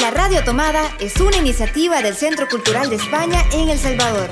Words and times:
La 0.00 0.10
Radio 0.10 0.42
Tomada 0.44 0.82
es 1.00 1.20
una 1.20 1.36
iniciativa 1.36 2.02
del 2.02 2.14
Centro 2.14 2.48
Cultural 2.48 2.90
de 2.90 2.96
España 2.96 3.44
en 3.52 3.68
El 3.68 3.78
Salvador. 3.78 4.30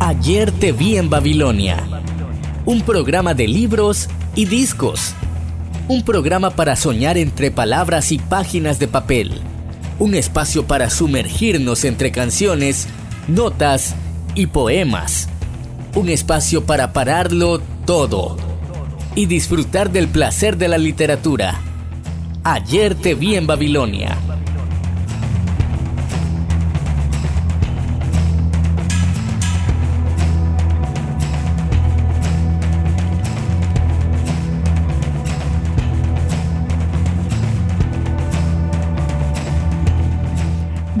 Ayer 0.00 0.52
te 0.52 0.72
vi 0.72 0.96
en 0.96 1.10
Babilonia. 1.10 1.82
Un 2.64 2.82
programa 2.82 3.34
de 3.34 3.48
libros 3.48 4.08
y 4.34 4.46
discos. 4.46 5.14
Un 5.88 6.04
programa 6.04 6.50
para 6.50 6.76
soñar 6.76 7.16
entre 7.18 7.50
palabras 7.50 8.12
y 8.12 8.18
páginas 8.18 8.78
de 8.78 8.88
papel. 8.88 9.40
Un 9.98 10.14
espacio 10.14 10.66
para 10.66 10.90
sumergirnos 10.90 11.84
entre 11.84 12.12
canciones, 12.12 12.88
notas 13.28 13.94
y 14.34 14.46
poemas. 14.46 15.28
Un 15.94 16.08
espacio 16.08 16.64
para 16.64 16.92
pararlo 16.92 17.60
todo 17.84 18.36
y 19.14 19.26
disfrutar 19.26 19.90
del 19.90 20.08
placer 20.08 20.56
de 20.56 20.68
la 20.68 20.78
literatura. 20.78 21.60
Ayer 22.44 22.94
te 22.94 23.14
vi 23.14 23.34
en 23.34 23.46
Babilonia. 23.46 24.16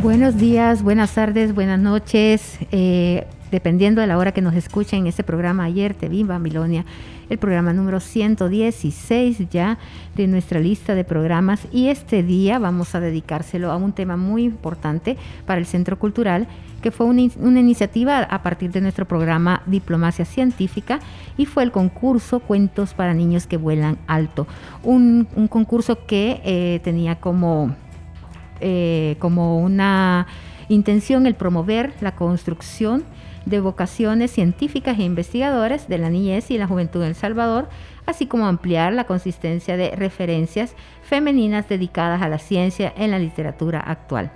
Buenos 0.06 0.36
días, 0.36 0.84
buenas 0.84 1.14
tardes, 1.14 1.52
buenas 1.52 1.80
noches, 1.80 2.60
eh, 2.70 3.26
dependiendo 3.50 4.00
de 4.00 4.06
la 4.06 4.18
hora 4.18 4.30
que 4.30 4.40
nos 4.40 4.54
escuchen 4.54 5.00
en 5.00 5.06
este 5.08 5.24
programa 5.24 5.64
Ayer 5.64 5.94
Te 5.94 6.08
Vi 6.08 6.22
Babilonia, 6.22 6.84
el 7.28 7.38
programa 7.38 7.72
número 7.72 7.98
116 7.98 9.50
ya 9.50 9.78
de 10.14 10.28
nuestra 10.28 10.60
lista 10.60 10.94
de 10.94 11.02
programas. 11.02 11.66
Y 11.72 11.88
este 11.88 12.22
día 12.22 12.60
vamos 12.60 12.94
a 12.94 13.00
dedicárselo 13.00 13.72
a 13.72 13.76
un 13.76 13.92
tema 13.92 14.16
muy 14.16 14.44
importante 14.44 15.16
para 15.44 15.58
el 15.58 15.66
Centro 15.66 15.98
Cultural 15.98 16.46
que 16.82 16.92
fue 16.92 17.06
una, 17.06 17.22
iniciativa 17.60 18.20
a 18.20 18.42
partir 18.44 18.70
de 18.70 18.80
nuestro 18.80 19.06
programa 19.06 19.62
Diplomacia 19.66 20.24
Científica 20.24 21.00
y 21.36 21.46
fue 21.46 21.64
el 21.64 21.72
concurso 21.72 22.38
Cuentos 22.38 22.94
para 22.94 23.12
Niños 23.12 23.48
que 23.48 23.56
Vuelan 23.56 23.98
Alto, 24.06 24.46
un, 24.84 25.26
concurso 25.50 26.06
que 26.06 26.40
eh, 26.44 26.80
tenía 26.84 27.16
como 27.16 27.74
eh, 28.60 29.16
como 29.18 29.58
una 29.58 30.26
intención 30.68 31.26
el 31.26 31.34
promover 31.34 31.92
la 32.00 32.14
construcción 32.14 33.04
de 33.44 33.60
vocaciones 33.60 34.32
científicas 34.32 34.98
e 34.98 35.04
investigadoras 35.04 35.88
de 35.88 35.98
la 35.98 36.10
niñez 36.10 36.50
y 36.50 36.58
la 36.58 36.66
juventud 36.66 37.02
en 37.02 37.08
El 37.10 37.14
Salvador, 37.14 37.68
así 38.04 38.26
como 38.26 38.46
ampliar 38.46 38.92
la 38.92 39.04
consistencia 39.04 39.76
de 39.76 39.94
referencias 39.94 40.74
femeninas 41.02 41.68
dedicadas 41.68 42.22
a 42.22 42.28
la 42.28 42.38
ciencia 42.38 42.92
en 42.96 43.12
la 43.12 43.18
literatura 43.18 43.80
actual. 43.80 44.32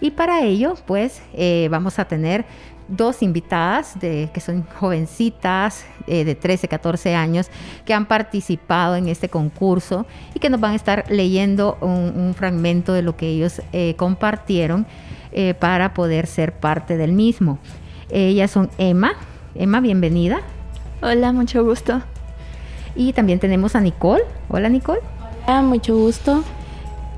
Y 0.00 0.12
para 0.12 0.42
ello, 0.42 0.74
pues, 0.86 1.22
eh, 1.34 1.68
vamos 1.70 1.98
a 1.98 2.06
tener 2.06 2.44
dos 2.90 3.22
invitadas 3.22 3.98
de, 3.98 4.30
que 4.34 4.40
son 4.40 4.64
jovencitas 4.78 5.86
eh, 6.06 6.24
de 6.24 6.34
13, 6.34 6.68
14 6.68 7.14
años 7.14 7.48
que 7.84 7.94
han 7.94 8.06
participado 8.06 8.96
en 8.96 9.08
este 9.08 9.28
concurso 9.28 10.06
y 10.34 10.40
que 10.40 10.50
nos 10.50 10.60
van 10.60 10.72
a 10.72 10.76
estar 10.76 11.04
leyendo 11.08 11.78
un, 11.80 12.34
fragmento 12.36 12.92
de 12.92 13.02
lo 13.02 13.16
que 13.16 13.28
ellos 13.28 13.62
eh, 13.72 13.94
compartieron 13.96 14.86
eh, 15.32 15.54
para 15.54 15.94
poder 15.94 16.26
ser 16.26 16.52
parte 16.52 16.96
del 16.96 17.12
mismo. 17.12 17.58
Ellas 18.10 18.50
son 18.50 18.70
Emma. 18.78 19.12
Emma, 19.54 19.80
bienvenida. 19.80 20.40
Hola, 21.02 21.32
mucho 21.32 21.64
gusto. 21.64 22.02
Y 22.94 23.12
también 23.12 23.38
tenemos 23.38 23.76
a 23.76 23.80
Nicole. 23.80 24.22
Hola, 24.48 24.68
Nicole. 24.68 25.00
Hola, 25.46 25.62
mucho 25.62 25.96
gusto. 25.96 26.42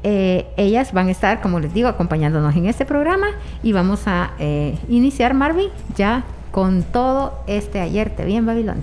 Eh, 0.04 0.46
ellas 0.56 0.92
van 0.92 1.08
a 1.08 1.10
estar, 1.12 1.40
como 1.40 1.60
les 1.60 1.72
digo, 1.72 1.88
acompañándonos 1.88 2.56
en 2.56 2.66
este 2.66 2.84
programa 2.84 3.28
y 3.62 3.72
vamos 3.72 4.02
a 4.06 4.32
eh, 4.38 4.76
iniciar, 4.88 5.34
Marvin, 5.34 5.70
ya 5.96 6.24
con 6.50 6.82
todo 6.82 7.42
este 7.46 7.80
Ayer 7.80 8.10
Te 8.10 8.24
Vi 8.24 8.36
en 8.36 8.46
Babilonia. 8.46 8.82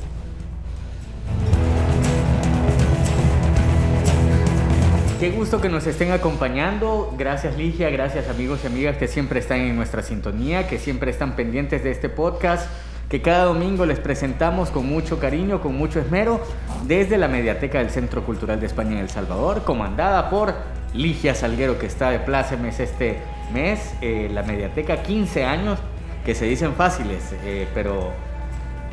Qué 5.19 5.31
gusto 5.31 5.59
que 5.59 5.67
nos 5.67 5.85
estén 5.85 6.13
acompañando. 6.13 7.13
Gracias 7.17 7.57
Ligia, 7.57 7.89
gracias 7.89 8.29
amigos 8.29 8.61
y 8.63 8.67
amigas 8.67 8.95
que 8.95 9.09
siempre 9.09 9.41
están 9.41 9.59
en 9.59 9.75
nuestra 9.75 10.01
sintonía, 10.01 10.67
que 10.67 10.79
siempre 10.79 11.11
están 11.11 11.35
pendientes 11.35 11.83
de 11.83 11.91
este 11.91 12.07
podcast 12.07 12.69
que 13.09 13.21
cada 13.23 13.45
domingo 13.45 13.87
les 13.87 13.99
presentamos 13.99 14.69
con 14.69 14.87
mucho 14.87 15.19
cariño, 15.19 15.61
con 15.61 15.75
mucho 15.75 15.99
esmero, 15.99 16.39
desde 16.85 17.17
la 17.17 17.27
Mediateca 17.27 17.79
del 17.79 17.89
Centro 17.89 18.23
Cultural 18.23 18.59
de 18.59 18.67
España 18.67 18.91
en 18.91 18.97
El 18.99 19.09
Salvador, 19.09 19.63
comandada 19.63 20.29
por 20.29 20.53
Ligia 20.93 21.35
Salguero, 21.35 21.77
que 21.77 21.85
está 21.85 22.11
de 22.11 22.19
plácemes 22.19 22.79
este 22.79 23.19
mes. 23.53 23.93
Eh, 24.01 24.29
la 24.31 24.43
Mediateca, 24.43 25.01
15 25.03 25.45
años, 25.45 25.79
que 26.25 26.35
se 26.35 26.45
dicen 26.45 26.73
fáciles, 26.73 27.33
eh, 27.43 27.67
pero 27.73 28.11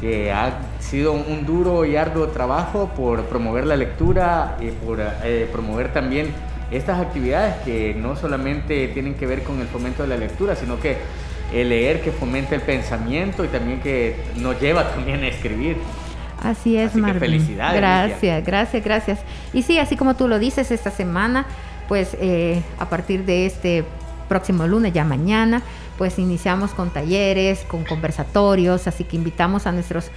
que 0.01 0.31
ha 0.31 0.59
sido 0.79 1.13
un 1.13 1.47
duro 1.47 1.85
y 1.85 1.97
arduo 1.97 2.29
trabajo 2.29 2.91
por 2.95 3.25
promover 3.25 3.67
la 3.67 3.77
lectura 3.77 4.57
y 4.61 4.69
por 4.69 5.01
eh, 5.01 5.49
promover 5.51 5.93
también 5.93 6.29
estas 6.71 7.01
actividades 7.01 7.57
que 7.65 7.95
no 7.95 8.17
solamente 8.17 8.89
tienen 8.89 9.15
que 9.15 9.27
ver 9.27 9.43
con 9.43 9.61
el 9.61 9.67
fomento 9.67 10.03
de 10.03 10.09
la 10.09 10.17
lectura, 10.17 10.55
sino 10.55 10.79
que 10.81 10.97
el 11.53 11.69
leer 11.69 12.03
que 12.03 12.11
fomenta 12.11 12.55
el 12.55 12.61
pensamiento 12.61 13.45
y 13.45 13.49
también 13.49 13.81
que 13.81 14.17
nos 14.37 14.61
lleva 14.61 14.91
también 14.91 15.23
a 15.23 15.29
escribir. 15.29 15.77
Así 16.43 16.77
es, 16.77 16.95
Marvin. 16.95 17.21
Felicidades. 17.21 17.81
Gracias, 17.81 18.45
gracias, 18.45 18.85
gracias. 18.85 19.19
Y 19.53 19.63
sí, 19.63 19.79
así 19.79 19.97
como 19.97 20.17
tú 20.17 20.29
lo 20.29 20.39
dices, 20.39 20.71
esta 20.71 20.91
semana, 20.91 21.47
pues 21.89 22.17
eh, 22.21 22.63
a 22.79 22.89
partir 22.89 23.25
de 23.25 23.47
este 23.47 23.85
próximo 24.29 24.67
lunes, 24.67 24.93
ya 24.93 25.05
mañana, 25.05 25.63
pues 25.99 26.19
iniciamos 26.19 26.73
con 26.73 26.91
talleres, 26.91 27.61
con 27.65 27.85
conversatorios, 27.85 28.87
así 28.87 29.05
que 29.05 29.17
invitamos 29.17 29.67
a 29.67 29.73
nuestros 29.73 30.11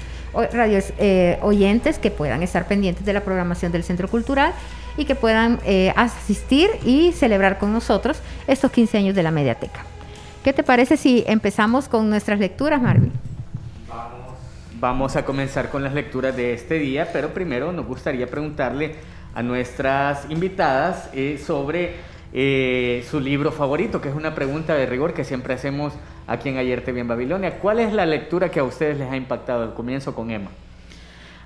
radios 0.53 0.93
eh, 0.97 1.39
oyentes 1.41 1.99
que 1.99 2.11
puedan 2.11 2.43
estar 2.43 2.67
pendientes 2.67 3.05
de 3.05 3.13
la 3.13 3.21
programación 3.21 3.71
del 3.71 3.83
Centro 3.83 4.07
Cultural 4.07 4.53
y 4.97 5.05
que 5.05 5.15
puedan 5.15 5.59
eh, 5.65 5.93
asistir 5.95 6.69
y 6.85 7.13
celebrar 7.13 7.57
con 7.57 7.71
nosotros 7.71 8.19
estos 8.47 8.71
15 8.71 8.97
años 8.97 9.15
de 9.15 9.23
la 9.23 9.31
Mediateca. 9.31 9.85
¿Qué 10.43 10.53
te 10.53 10.63
parece 10.63 10.97
si 10.97 11.23
empezamos 11.27 11.87
con 11.87 12.09
nuestras 12.09 12.39
lecturas, 12.39 12.81
Marvin? 12.81 13.11
Vamos, 14.79 15.17
a 15.17 15.25
comenzar 15.25 15.69
con 15.69 15.83
las 15.83 15.93
lecturas 15.93 16.37
de 16.37 16.53
este 16.53 16.79
día, 16.79 17.09
pero 17.11 17.33
primero 17.33 17.73
nos 17.73 17.85
gustaría 17.85 18.27
preguntarle 18.27 18.95
a 19.33 19.43
nuestras 19.43 20.29
invitadas 20.29 21.09
eh, 21.13 21.41
sobre 21.43 21.95
eh, 22.33 23.05
su 23.09 23.19
libro 23.19 23.51
favorito, 23.51 24.01
que 24.01 24.09
es 24.09 24.15
una 24.15 24.35
pregunta 24.35 24.75
de 24.75 24.85
rigor 24.85 25.13
que 25.13 25.23
siempre 25.23 25.53
hacemos 25.53 25.93
aquí 26.27 26.49
en 26.49 26.57
Ayer 26.57 26.83
Te 26.83 26.91
Vi 26.91 26.99
en 26.99 27.07
Babilonia. 27.07 27.59
¿Cuál 27.59 27.79
es 27.79 27.93
la 27.93 28.05
lectura 28.05 28.49
que 28.49 28.59
a 28.59 28.63
ustedes 28.63 28.97
les 28.97 29.09
ha 29.09 29.17
impactado? 29.17 29.63
El 29.63 29.73
comienzo 29.73 30.13
con 30.13 30.29
Emma. 30.29 30.51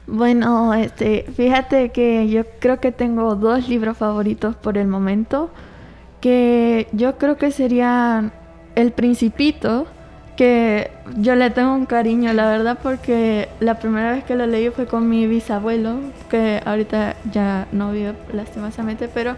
Bueno, 0.05 0.73
este, 0.73 1.25
fíjate 1.35 1.89
que 1.89 2.27
yo 2.27 2.43
creo 2.59 2.81
que 2.81 2.91
tengo 2.91 3.35
dos 3.35 3.69
libros 3.69 3.97
favoritos 3.97 4.55
por 4.55 4.77
el 4.77 4.87
momento, 4.87 5.49
que 6.19 6.87
yo 6.91 7.17
creo 7.17 7.37
que 7.37 7.51
serían 7.51 8.33
el 8.75 8.91
Principito, 8.91 9.87
que 10.35 10.89
yo 11.17 11.35
le 11.35 11.49
tengo 11.49 11.73
un 11.73 11.85
cariño, 11.85 12.33
la 12.33 12.47
verdad, 12.47 12.77
porque 12.81 13.49
la 13.59 13.75
primera 13.75 14.11
vez 14.11 14.23
que 14.23 14.35
lo 14.35 14.47
leí 14.47 14.69
fue 14.69 14.87
con 14.87 15.07
mi 15.07 15.27
bisabuelo, 15.27 15.99
que 16.29 16.61
ahorita 16.65 17.15
ya 17.31 17.67
no 17.71 17.91
vive 17.91 18.13
lastimosamente, 18.33 19.07
pero 19.07 19.35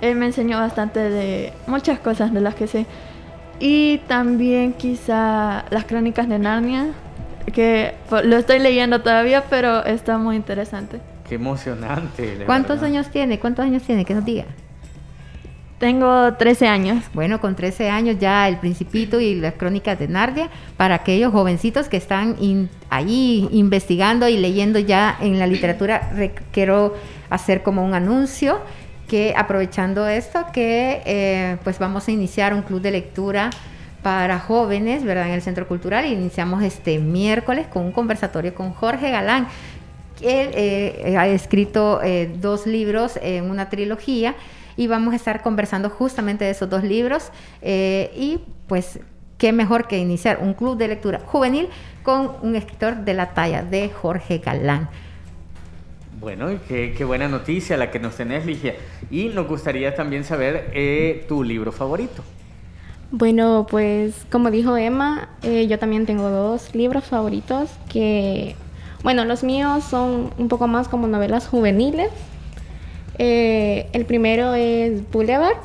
él 0.00 0.16
me 0.16 0.26
enseñó 0.26 0.58
bastante 0.58 1.00
de 1.00 1.52
muchas 1.66 1.98
cosas 1.98 2.32
de 2.32 2.40
las 2.40 2.54
que 2.54 2.66
sé. 2.66 2.86
Y 3.58 3.98
también 4.06 4.74
quizá 4.74 5.64
las 5.70 5.84
crónicas 5.84 6.28
de 6.28 6.38
Narnia, 6.38 6.88
que 7.52 7.94
lo 8.10 8.36
estoy 8.36 8.58
leyendo 8.58 9.00
todavía, 9.00 9.44
pero 9.48 9.84
está 9.84 10.18
muy 10.18 10.36
interesante. 10.36 11.00
Qué 11.28 11.36
emocionante. 11.36 12.42
¿Cuántos 12.44 12.82
años 12.82 13.08
tiene? 13.10 13.38
¿Cuántos 13.38 13.64
años 13.64 13.82
tiene? 13.82 14.04
Que 14.04 14.14
nos 14.14 14.24
diga. 14.24 14.44
Tengo 15.78 16.34
13 16.34 16.68
años. 16.68 17.04
Bueno, 17.14 17.40
con 17.40 17.56
13 17.56 17.90
años 17.90 18.16
ya 18.18 18.48
El 18.48 18.58
Principito 18.58 19.20
y 19.20 19.34
las 19.34 19.54
Crónicas 19.54 19.98
de 19.98 20.08
Narnia, 20.08 20.48
para 20.76 20.96
aquellos 20.96 21.32
jovencitos 21.32 21.88
que 21.88 21.96
están 21.96 22.36
ahí 22.90 23.48
investigando 23.50 24.28
y 24.28 24.36
leyendo 24.36 24.78
ya 24.78 25.16
en 25.20 25.38
la 25.38 25.46
literatura, 25.46 26.12
quiero 26.52 26.94
hacer 27.28 27.62
como 27.62 27.84
un 27.84 27.94
anuncio 27.94 28.60
que 29.08 29.34
aprovechando 29.36 30.06
esto, 30.06 30.46
que 30.52 31.02
eh, 31.04 31.56
pues 31.64 31.78
vamos 31.78 32.08
a 32.08 32.12
iniciar 32.12 32.54
un 32.54 32.62
club 32.62 32.80
de 32.80 32.92
lectura 32.92 33.50
para 34.02 34.38
jóvenes, 34.38 35.02
¿verdad? 35.02 35.26
En 35.26 35.32
el 35.32 35.42
Centro 35.42 35.66
Cultural. 35.66 36.06
Iniciamos 36.06 36.62
este 36.62 36.98
miércoles 36.98 37.66
con 37.66 37.84
un 37.84 37.92
conversatorio 37.92 38.54
con 38.54 38.72
Jorge 38.72 39.10
Galán. 39.10 39.48
Él 40.20 40.50
eh, 40.54 41.16
ha 41.18 41.26
escrito 41.28 42.00
eh, 42.02 42.32
dos 42.40 42.66
libros 42.66 43.18
en 43.20 43.50
una 43.50 43.68
trilogía 43.68 44.34
y 44.76 44.86
vamos 44.86 45.12
a 45.12 45.16
estar 45.16 45.42
conversando 45.42 45.90
justamente 45.90 46.44
de 46.44 46.50
esos 46.50 46.68
dos 46.68 46.82
libros 46.82 47.30
eh, 47.62 48.10
y 48.16 48.40
pues 48.66 49.00
qué 49.38 49.52
mejor 49.52 49.86
que 49.86 49.98
iniciar 49.98 50.38
un 50.40 50.54
club 50.54 50.76
de 50.76 50.88
lectura 50.88 51.20
juvenil 51.20 51.68
con 52.02 52.32
un 52.42 52.56
escritor 52.56 52.96
de 52.96 53.14
la 53.14 53.34
talla 53.34 53.62
de 53.62 53.90
Jorge 53.90 54.38
Galán. 54.38 54.88
Bueno, 56.20 56.48
qué, 56.68 56.94
qué 56.96 57.04
buena 57.04 57.28
noticia 57.28 57.76
la 57.76 57.90
que 57.90 57.98
nos 57.98 58.16
tenés, 58.16 58.46
Ligia. 58.46 58.76
Y 59.10 59.26
nos 59.26 59.46
gustaría 59.46 59.94
también 59.94 60.24
saber 60.24 60.70
eh, 60.72 61.26
tu 61.28 61.44
libro 61.44 61.70
favorito. 61.70 62.22
Bueno, 63.10 63.66
pues 63.68 64.26
como 64.30 64.50
dijo 64.50 64.76
Emma, 64.76 65.28
eh, 65.42 65.66
yo 65.66 65.78
también 65.78 66.06
tengo 66.06 66.30
dos 66.30 66.74
libros 66.74 67.04
favoritos 67.04 67.70
que, 67.92 68.56
bueno, 69.04 69.24
los 69.24 69.44
míos 69.44 69.84
son 69.84 70.32
un 70.38 70.48
poco 70.48 70.66
más 70.66 70.88
como 70.88 71.06
novelas 71.06 71.46
juveniles. 71.46 72.10
Eh, 73.18 73.88
el 73.92 74.06
primero 74.06 74.54
es 74.54 75.08
Boulevard. 75.12 75.58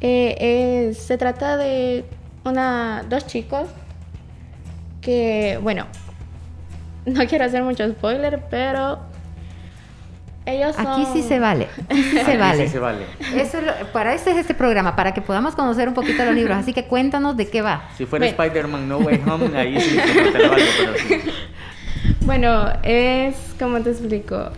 Eh, 0.00 0.94
se 0.98 1.18
trata 1.18 1.56
de 1.56 2.04
una, 2.44 3.04
dos 3.08 3.26
chicos 3.26 3.68
que, 5.02 5.58
bueno, 5.62 5.86
no 7.04 7.26
quiero 7.26 7.44
hacer 7.44 7.62
mucho 7.62 7.86
spoiler, 7.90 8.42
pero 8.48 9.00
ellos 10.46 10.76
son... 10.76 10.86
Aquí 10.86 11.04
sí 11.12 11.22
se 11.22 11.40
vale. 11.40 11.66
Aquí 11.90 12.02
sí 12.02 12.10
se 12.12 12.20
Aquí 12.20 12.36
vale. 12.38 12.66
sí 12.66 12.72
se 12.72 12.78
vale. 12.78 13.04
Eso 13.34 13.58
es 13.58 13.64
lo- 13.64 13.92
para 13.92 14.14
eso 14.14 14.30
es 14.30 14.36
este 14.36 14.54
programa, 14.54 14.94
para 14.96 15.12
que 15.12 15.20
podamos 15.20 15.54
conocer 15.54 15.88
un 15.88 15.94
poquito 15.94 16.24
los 16.24 16.34
libros. 16.34 16.56
Así 16.56 16.72
que 16.72 16.84
cuéntanos 16.84 17.36
de 17.36 17.48
qué 17.50 17.60
va. 17.60 17.88
Si 17.98 18.06
fuera. 18.06 18.24
Spider-Man 18.26 18.88
No 18.88 18.98
Way 18.98 19.20
Home, 19.28 19.58
ahí 19.58 19.78
sí 19.80 19.98
que 19.98 20.22
no 20.22 20.30
te 20.32 20.38
lo 20.38 20.50
valgo, 20.50 20.66
pero 20.78 20.94
sí. 20.96 21.30
Bueno, 22.28 22.70
es, 22.82 23.36
como 23.58 23.80
te 23.80 23.88
explico? 23.88 24.50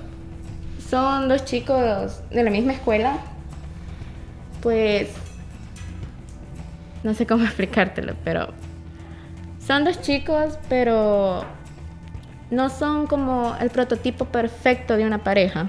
Son 0.88 1.28
dos 1.28 1.44
chicos 1.44 2.20
de 2.28 2.42
la 2.42 2.50
misma 2.50 2.72
escuela. 2.72 3.18
Pues, 4.60 5.08
no 7.04 7.14
sé 7.14 7.28
cómo 7.28 7.44
explicártelo, 7.44 8.14
pero 8.24 8.48
son 9.64 9.84
dos 9.84 10.02
chicos, 10.02 10.58
pero 10.68 11.44
no 12.50 12.70
son 12.70 13.06
como 13.06 13.54
el 13.60 13.70
prototipo 13.70 14.24
perfecto 14.24 14.96
de 14.96 15.06
una 15.06 15.18
pareja. 15.18 15.68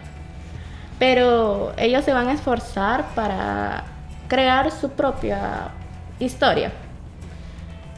Pero 0.97 1.71
ellos 1.77 2.03
se 2.03 2.13
van 2.13 2.29
a 2.29 2.33
esforzar 2.33 3.13
para 3.13 3.83
crear 4.27 4.71
su 4.71 4.89
propia 4.89 5.69
historia. 6.17 6.71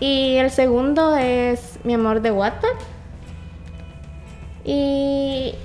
Y 0.02 0.36
el 0.36 0.52
segundo 0.52 1.16
es 1.16 1.80
Mi 1.86 1.94
amor 1.94 2.22
de 2.22 2.32
Wattpad. 2.32 2.93
Y 4.64 5.56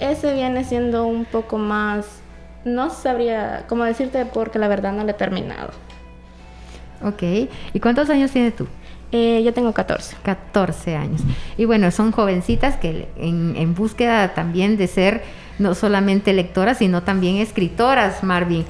ese 0.00 0.34
viene 0.34 0.64
siendo 0.64 1.06
un 1.06 1.24
poco 1.24 1.58
más, 1.58 2.06
no 2.64 2.90
sabría 2.90 3.64
cómo 3.68 3.84
decirte 3.84 4.26
porque 4.26 4.58
la 4.58 4.68
verdad 4.68 4.92
no 4.92 5.04
lo 5.04 5.10
he 5.10 5.14
terminado. 5.14 5.70
Ok. 7.02 7.22
¿Y 7.72 7.80
cuántos 7.80 8.08
años 8.10 8.30
tienes 8.30 8.56
tú? 8.56 8.66
Eh, 9.12 9.42
yo 9.44 9.52
tengo 9.52 9.72
14. 9.72 10.16
14 10.22 10.96
años. 10.96 11.20
Y 11.56 11.66
bueno, 11.66 11.90
son 11.90 12.12
jovencitas 12.12 12.76
que 12.76 13.08
en, 13.16 13.54
en 13.56 13.74
búsqueda 13.74 14.34
también 14.34 14.76
de 14.76 14.86
ser 14.86 15.22
no 15.58 15.74
solamente 15.74 16.32
lectoras, 16.32 16.78
sino 16.78 17.02
también 17.02 17.36
escritoras, 17.36 18.24
Marvin. 18.24 18.64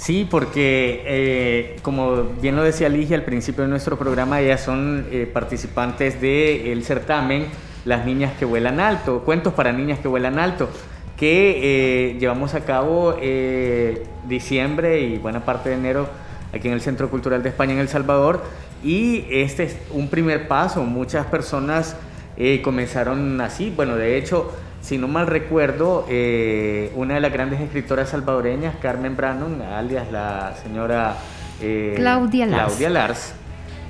Sí, 0.00 0.26
porque 0.28 1.02
eh, 1.04 1.76
como 1.82 2.24
bien 2.40 2.56
lo 2.56 2.62
decía 2.62 2.88
Ligia 2.88 3.16
al 3.16 3.24
principio 3.24 3.64
de 3.64 3.68
nuestro 3.68 3.98
programa, 3.98 4.40
ellas 4.40 4.62
son 4.62 5.06
eh, 5.10 5.28
participantes 5.30 6.20
del 6.22 6.82
certamen 6.84 7.46
Las 7.84 8.04
Niñas 8.04 8.32
que 8.38 8.44
Vuelan 8.44 8.80
Alto, 8.80 9.20
Cuentos 9.20 9.54
para 9.54 9.72
Niñas 9.72 9.98
que 9.98 10.08
Vuelan 10.08 10.38
Alto, 10.38 10.68
que 11.16 12.10
eh, 12.10 12.18
llevamos 12.18 12.54
a 12.54 12.64
cabo 12.64 13.16
eh, 13.20 14.06
diciembre 14.26 15.00
y 15.00 15.18
buena 15.18 15.44
parte 15.44 15.70
de 15.70 15.76
enero 15.76 16.08
aquí 16.54 16.68
en 16.68 16.74
el 16.74 16.80
Centro 16.80 17.10
Cultural 17.10 17.42
de 17.42 17.50
España 17.50 17.72
en 17.72 17.78
El 17.78 17.88
Salvador. 17.88 18.42
Y 18.82 19.26
este 19.30 19.64
es 19.64 19.76
un 19.90 20.08
primer 20.08 20.48
paso, 20.48 20.82
muchas 20.82 21.26
personas 21.26 21.96
eh, 22.36 22.62
comenzaron 22.62 23.40
así, 23.40 23.72
bueno, 23.74 23.96
de 23.96 24.16
hecho... 24.16 24.52
Si 24.82 24.96
no 24.96 25.08
mal 25.08 25.26
recuerdo, 25.26 26.06
eh, 26.08 26.90
una 26.94 27.12
de 27.12 27.20
las 27.20 27.30
grandes 27.30 27.60
escritoras 27.60 28.08
salvadoreñas, 28.08 28.76
Carmen 28.80 29.14
Brannon, 29.14 29.60
alias 29.60 30.10
la 30.10 30.54
señora 30.62 31.16
eh, 31.60 31.92
Claudia 31.96 32.46
Lars. 32.46 32.64
Claudia 32.64 32.88
Lars, 32.88 33.34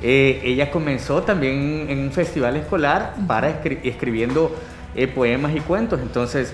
eh, 0.02 0.40
ella 0.44 0.70
comenzó 0.70 1.22
también 1.22 1.86
en 1.88 1.98
un 2.00 2.12
festival 2.12 2.56
escolar 2.56 3.14
para 3.26 3.50
escri- 3.50 3.80
escribiendo 3.84 4.54
eh, 4.94 5.06
poemas 5.06 5.54
y 5.54 5.60
cuentos. 5.60 6.00
Entonces, 6.00 6.52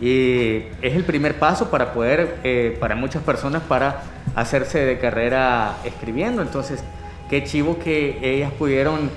eh, 0.00 0.70
es 0.82 0.94
el 0.94 1.04
primer 1.04 1.38
paso 1.38 1.70
para 1.70 1.92
poder, 1.92 2.76
para 2.78 2.94
muchas 2.94 3.22
personas, 3.22 3.62
para 3.62 4.02
hacerse 4.34 4.84
de 4.84 4.98
carrera 4.98 5.76
escribiendo. 5.84 6.42
Entonces, 6.42 6.82
qué 7.30 7.44
chivo 7.44 7.78
que 7.78 8.18
ellas 8.22 8.52
pudieron 8.52 9.10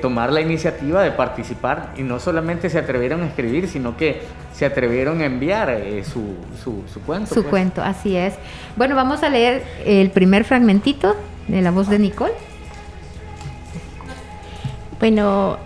tomar 0.00 0.32
la 0.32 0.40
iniciativa 0.40 1.02
de 1.02 1.10
participar 1.10 1.92
y 1.98 2.02
no 2.02 2.18
solamente 2.18 2.70
se 2.70 2.78
atrevieron 2.78 3.22
a 3.22 3.26
escribir, 3.26 3.68
sino 3.68 3.94
que 3.94 4.22
se 4.54 4.64
atrevieron 4.64 5.20
a 5.20 5.26
enviar 5.26 5.78
su, 6.02 6.34
su, 6.64 6.82
su 6.90 7.00
cuento. 7.02 7.34
Su 7.34 7.42
pues. 7.42 7.50
cuento, 7.50 7.82
así 7.82 8.16
es. 8.16 8.34
Bueno, 8.76 8.96
vamos 8.96 9.22
a 9.22 9.28
leer 9.28 9.62
el 9.84 10.10
primer 10.12 10.44
fragmentito 10.44 11.14
de 11.46 11.60
la 11.60 11.70
voz 11.72 11.90
de 11.90 11.98
Nicole. 11.98 12.32
Bueno, 15.00 15.56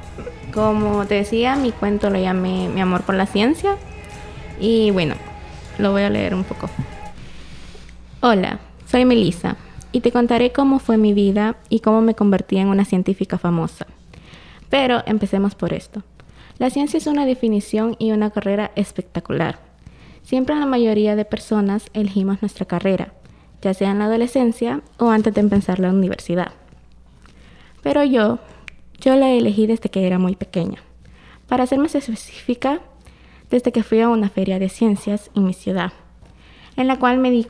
como 0.53 1.05
te 1.07 1.17
decía, 1.17 1.57
mi 1.57 1.73
cuento 1.73 2.09
lo 2.09 2.19
llamé 2.21 2.69
Mi 2.69 2.81
amor 2.81 3.03
por 3.03 3.17
la 3.17 3.27
ciencia. 3.27 3.77
Y 4.61 4.93
bueno, 4.93 5.17
lo 5.79 5.91
voy 5.91 6.03
a 6.03 6.11
leer 6.11 6.35
un 6.35 6.45
poco. 6.45 6.71
Hola, 8.21 8.61
soy 8.87 9.05
Melissa 9.05 9.57
y 9.91 10.01
te 10.01 10.13
contaré 10.13 10.53
cómo 10.53 10.79
fue 10.79 10.99
mi 10.99 11.13
vida 11.13 11.57
y 11.69 11.81
cómo 11.81 12.01
me 12.01 12.15
convertí 12.15 12.59
en 12.59 12.69
una 12.69 12.85
científica 12.85 13.37
famosa. 13.37 13.87
Pero 14.71 15.03
empecemos 15.05 15.57
por 15.57 15.73
esto. 15.73 16.05
La 16.59 16.71
ciencia 16.71 16.99
es 16.99 17.09
una 17.09 17.27
definición 17.27 17.97
y 17.99 18.13
una 18.13 18.31
carrera 18.31 18.71
espectacular. 18.77 19.59
Siempre 20.23 20.55
la 20.55 20.67
mayoría 20.67 21.17
de 21.17 21.25
personas 21.25 21.91
elegimos 21.93 22.41
nuestra 22.41 22.67
carrera, 22.67 23.13
ya 23.63 23.75
sea 23.75 23.91
en 23.91 23.99
la 23.99 24.05
adolescencia 24.05 24.81
o 24.99 25.11
antes 25.11 25.35
de 25.35 25.41
empezar 25.41 25.81
la 25.81 25.91
universidad. 25.91 26.53
Pero 27.83 28.05
yo, 28.05 28.39
yo 29.05 29.17
la 29.17 29.31
elegí 29.31 29.67
desde 29.67 29.91
que 29.91 30.07
era 30.07 30.19
muy 30.19 30.35
pequeña. 30.35 30.79
Para 31.47 31.67
ser 31.67 31.79
más 31.79 31.95
específica, 31.95 32.81
desde 33.51 33.71
que 33.71 33.83
fui 33.83 34.01
a 34.01 34.09
una 34.09 34.31
feria 34.31 34.59
de 34.59 34.71
ciencias 34.71 35.31
en 35.35 35.45
mi 35.45 35.53
ciudad, 35.53 35.93
en 36.77 36.87
la 36.87 36.99
cual 36.99 37.19
me 37.19 37.31
di, 37.31 37.47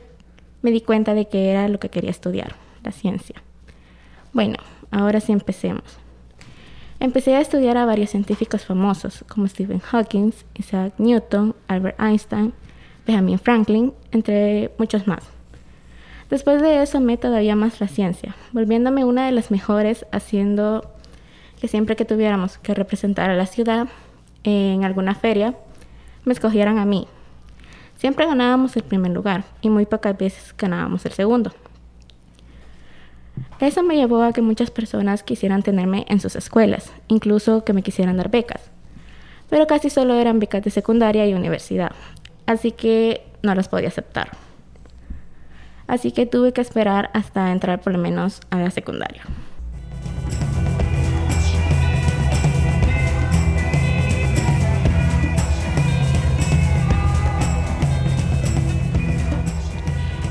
me 0.61 0.71
di 0.71 0.81
cuenta 0.81 1.13
de 1.13 1.29
que 1.29 1.49
era 1.49 1.69
lo 1.69 1.79
que 1.79 1.89
quería 1.89 2.11
estudiar, 2.11 2.55
la 2.83 2.91
ciencia. 2.91 3.41
Bueno, 4.33 4.57
ahora 4.91 5.21
sí 5.21 5.31
empecemos. 5.31 5.83
Empecé 6.99 7.35
a 7.35 7.41
estudiar 7.41 7.77
a 7.77 7.85
varios 7.85 8.09
científicos 8.09 8.65
famosos 8.65 9.23
como 9.29 9.47
Stephen 9.47 9.79
Hawking, 9.79 10.31
Isaac 10.55 10.93
Newton, 10.97 11.55
Albert 11.67 11.99
Einstein, 12.01 12.53
Benjamin 13.07 13.39
Franklin, 13.39 13.93
entre 14.11 14.71
muchos 14.77 15.07
más. 15.07 15.23
Después 16.29 16.61
de 16.61 16.81
eso 16.81 16.97
amé 16.97 17.17
todavía 17.17 17.55
más 17.55 17.79
la 17.79 17.87
ciencia, 17.87 18.35
volviéndome 18.51 19.05
una 19.05 19.25
de 19.25 19.31
las 19.31 19.51
mejores 19.51 20.05
haciendo 20.11 20.94
que 21.59 21.67
siempre 21.67 21.95
que 21.95 22.05
tuviéramos 22.05 22.57
que 22.57 22.73
representar 22.73 23.29
a 23.29 23.35
la 23.35 23.45
ciudad 23.45 23.87
en 24.43 24.83
alguna 24.83 25.15
feria, 25.15 25.55
me 26.23 26.33
escogieran 26.33 26.77
a 26.77 26.85
mí. 26.85 27.07
Siempre 27.97 28.25
ganábamos 28.25 28.75
el 28.75 28.83
primer 28.83 29.11
lugar 29.11 29.45
y 29.61 29.69
muy 29.69 29.85
pocas 29.85 30.17
veces 30.17 30.53
ganábamos 30.57 31.05
el 31.05 31.13
segundo. 31.13 31.53
Eso 33.59 33.83
me 33.83 33.95
llevó 33.95 34.21
a 34.21 34.33
que 34.33 34.41
muchas 34.41 34.69
personas 34.69 35.23
quisieran 35.23 35.63
tenerme 35.63 36.05
en 36.09 36.19
sus 36.19 36.35
escuelas, 36.35 36.91
incluso 37.07 37.63
que 37.63 37.73
me 37.73 37.83
quisieran 37.83 38.17
dar 38.17 38.29
becas. 38.29 38.69
Pero 39.49 39.67
casi 39.67 39.89
solo 39.89 40.15
eran 40.15 40.39
becas 40.39 40.63
de 40.63 40.71
secundaria 40.71 41.25
y 41.27 41.33
universidad, 41.33 41.91
así 42.45 42.71
que 42.71 43.25
no 43.43 43.55
las 43.55 43.69
podía 43.69 43.87
aceptar. 43.87 44.29
Así 45.87 46.11
que 46.11 46.25
tuve 46.25 46.51
que 46.51 46.61
esperar 46.61 47.11
hasta 47.13 47.51
entrar 47.51 47.79
por 47.81 47.93
lo 47.93 47.99
menos 47.99 48.41
a 48.49 48.57
la 48.57 48.71
secundaria. 48.71 49.21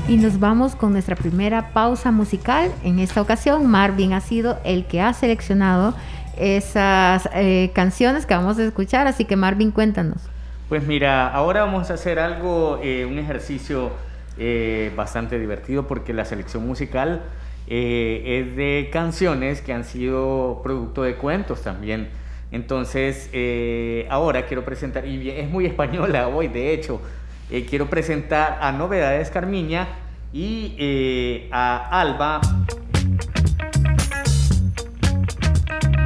Y 0.07 0.17
nos 0.17 0.39
vamos 0.39 0.75
con 0.75 0.91
nuestra 0.91 1.15
primera 1.15 1.73
pausa 1.73 2.11
musical. 2.11 2.71
En 2.83 2.99
esta 2.99 3.21
ocasión, 3.21 3.65
Marvin 3.65 4.13
ha 4.13 4.21
sido 4.21 4.59
el 4.63 4.85
que 4.85 5.01
ha 5.01 5.11
seleccionado 5.13 5.95
esas 6.37 7.27
eh, 7.33 7.71
canciones 7.73 8.27
que 8.27 8.35
vamos 8.35 8.59
a 8.59 8.65
escuchar. 8.65 9.07
Así 9.07 9.25
que, 9.25 9.35
Marvin, 9.35 9.71
cuéntanos. 9.71 10.21
Pues 10.69 10.85
mira, 10.85 11.27
ahora 11.29 11.61
vamos 11.65 11.89
a 11.89 11.95
hacer 11.95 12.19
algo, 12.19 12.79
eh, 12.83 13.05
un 13.05 13.17
ejercicio 13.17 13.93
eh, 14.37 14.91
bastante 14.95 15.39
divertido 15.39 15.87
porque 15.87 16.13
la 16.13 16.25
selección 16.25 16.67
musical 16.67 17.23
es 17.67 18.55
de 18.55 18.91
canciones 18.93 19.61
que 19.61 19.73
han 19.73 19.85
sido 19.85 20.61
producto 20.63 21.01
de 21.01 21.15
cuentos 21.15 21.63
también. 21.63 22.09
Entonces, 22.51 23.31
ahora 24.07 24.45
quiero 24.45 24.63
presentar, 24.63 25.07
y 25.07 25.31
es 25.31 25.49
muy 25.49 25.65
española 25.65 26.27
hoy, 26.27 26.47
de 26.47 26.73
hecho, 26.73 27.01
eh, 27.49 27.65
quiero 27.69 27.89
presentar 27.89 28.57
a 28.61 28.71
Novedades 28.71 29.29
Carmiña 29.29 29.87
y 30.33 30.75
eh, 30.79 31.49
a 31.51 32.01
Alba 32.01 32.41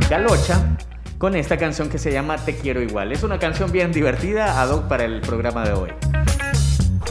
Galocha 0.09 0.77
con 1.17 1.35
esta 1.35 1.57
canción 1.57 1.89
que 1.89 1.97
se 1.97 2.11
llama 2.11 2.37
Te 2.37 2.55
quiero 2.55 2.81
igual. 2.81 3.11
Es 3.11 3.23
una 3.23 3.39
canción 3.39 3.71
bien 3.71 3.91
divertida, 3.91 4.61
ad 4.61 4.69
hoc 4.69 4.87
para 4.87 5.05
el 5.05 5.21
programa 5.21 5.63
de 5.63 5.73
hoy. 5.73 5.89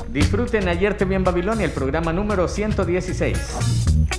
Disfruten 0.08 0.68
ayer 0.68 0.96
te 0.96 1.04
vi 1.04 1.14
en 1.14 1.24
Babilonia, 1.24 1.64
el 1.64 1.72
programa 1.72 2.12
número 2.12 2.48
116. 2.48 4.17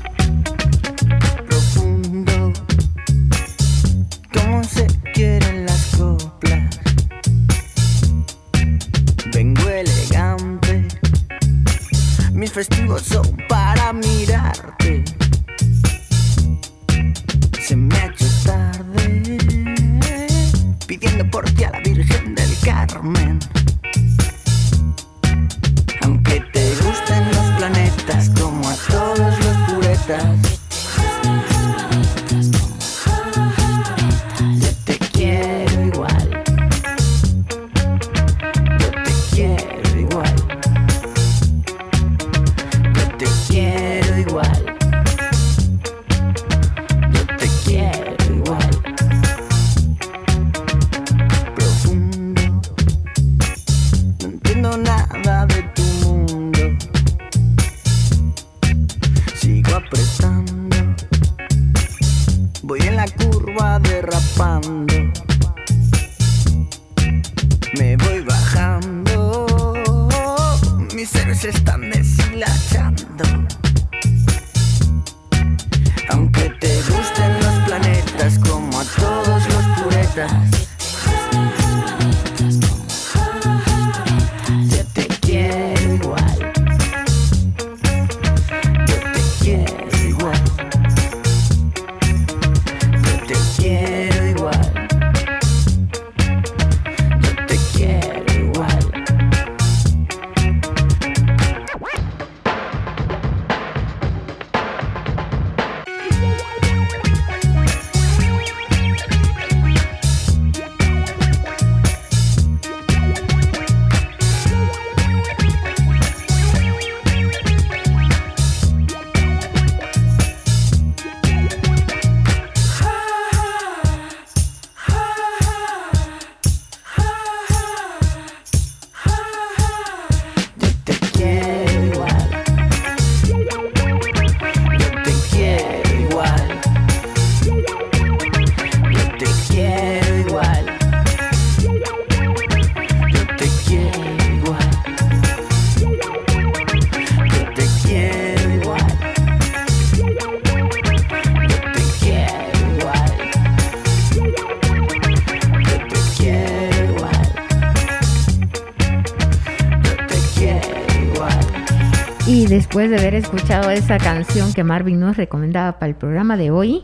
Después 162.80 163.02
de 163.02 163.08
haber 163.08 163.16
escuchado 163.16 163.72
esa 163.72 163.98
canción 163.98 164.54
que 164.54 164.64
Marvin 164.64 165.02
nos 165.02 165.18
recomendaba 165.18 165.74
para 165.74 165.90
el 165.90 165.96
programa 165.96 166.38
de 166.38 166.50
hoy, 166.50 166.84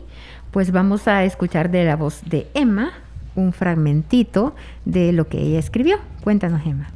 pues 0.50 0.70
vamos 0.70 1.08
a 1.08 1.24
escuchar 1.24 1.70
de 1.70 1.86
la 1.86 1.96
voz 1.96 2.20
de 2.26 2.48
Emma 2.52 2.92
un 3.34 3.54
fragmentito 3.54 4.54
de 4.84 5.14
lo 5.14 5.26
que 5.28 5.38
ella 5.38 5.58
escribió. 5.58 5.96
Cuéntanos, 6.22 6.60
Emma. 6.66 6.90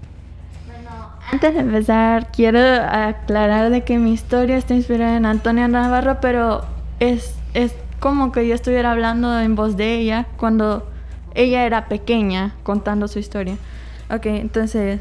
Bueno, 0.66 0.90
antes 1.32 1.54
de 1.54 1.60
empezar, 1.60 2.30
quiero 2.30 2.58
aclarar 2.58 3.70
de 3.70 3.84
que 3.84 3.96
mi 3.96 4.12
historia 4.12 4.58
está 4.58 4.74
inspirada 4.74 5.16
en 5.16 5.24
Antonia 5.24 5.66
Navarro, 5.66 6.18
pero 6.20 6.66
es, 6.98 7.34
es 7.54 7.74
como 8.00 8.32
que 8.32 8.46
yo 8.46 8.54
estuviera 8.54 8.92
hablando 8.92 9.40
en 9.40 9.54
voz 9.54 9.78
de 9.78 9.94
ella 9.94 10.26
cuando 10.36 10.86
ella 11.34 11.64
era 11.64 11.88
pequeña 11.88 12.54
contando 12.64 13.08
su 13.08 13.18
historia. 13.18 13.56
Ok, 14.10 14.26
entonces 14.26 15.00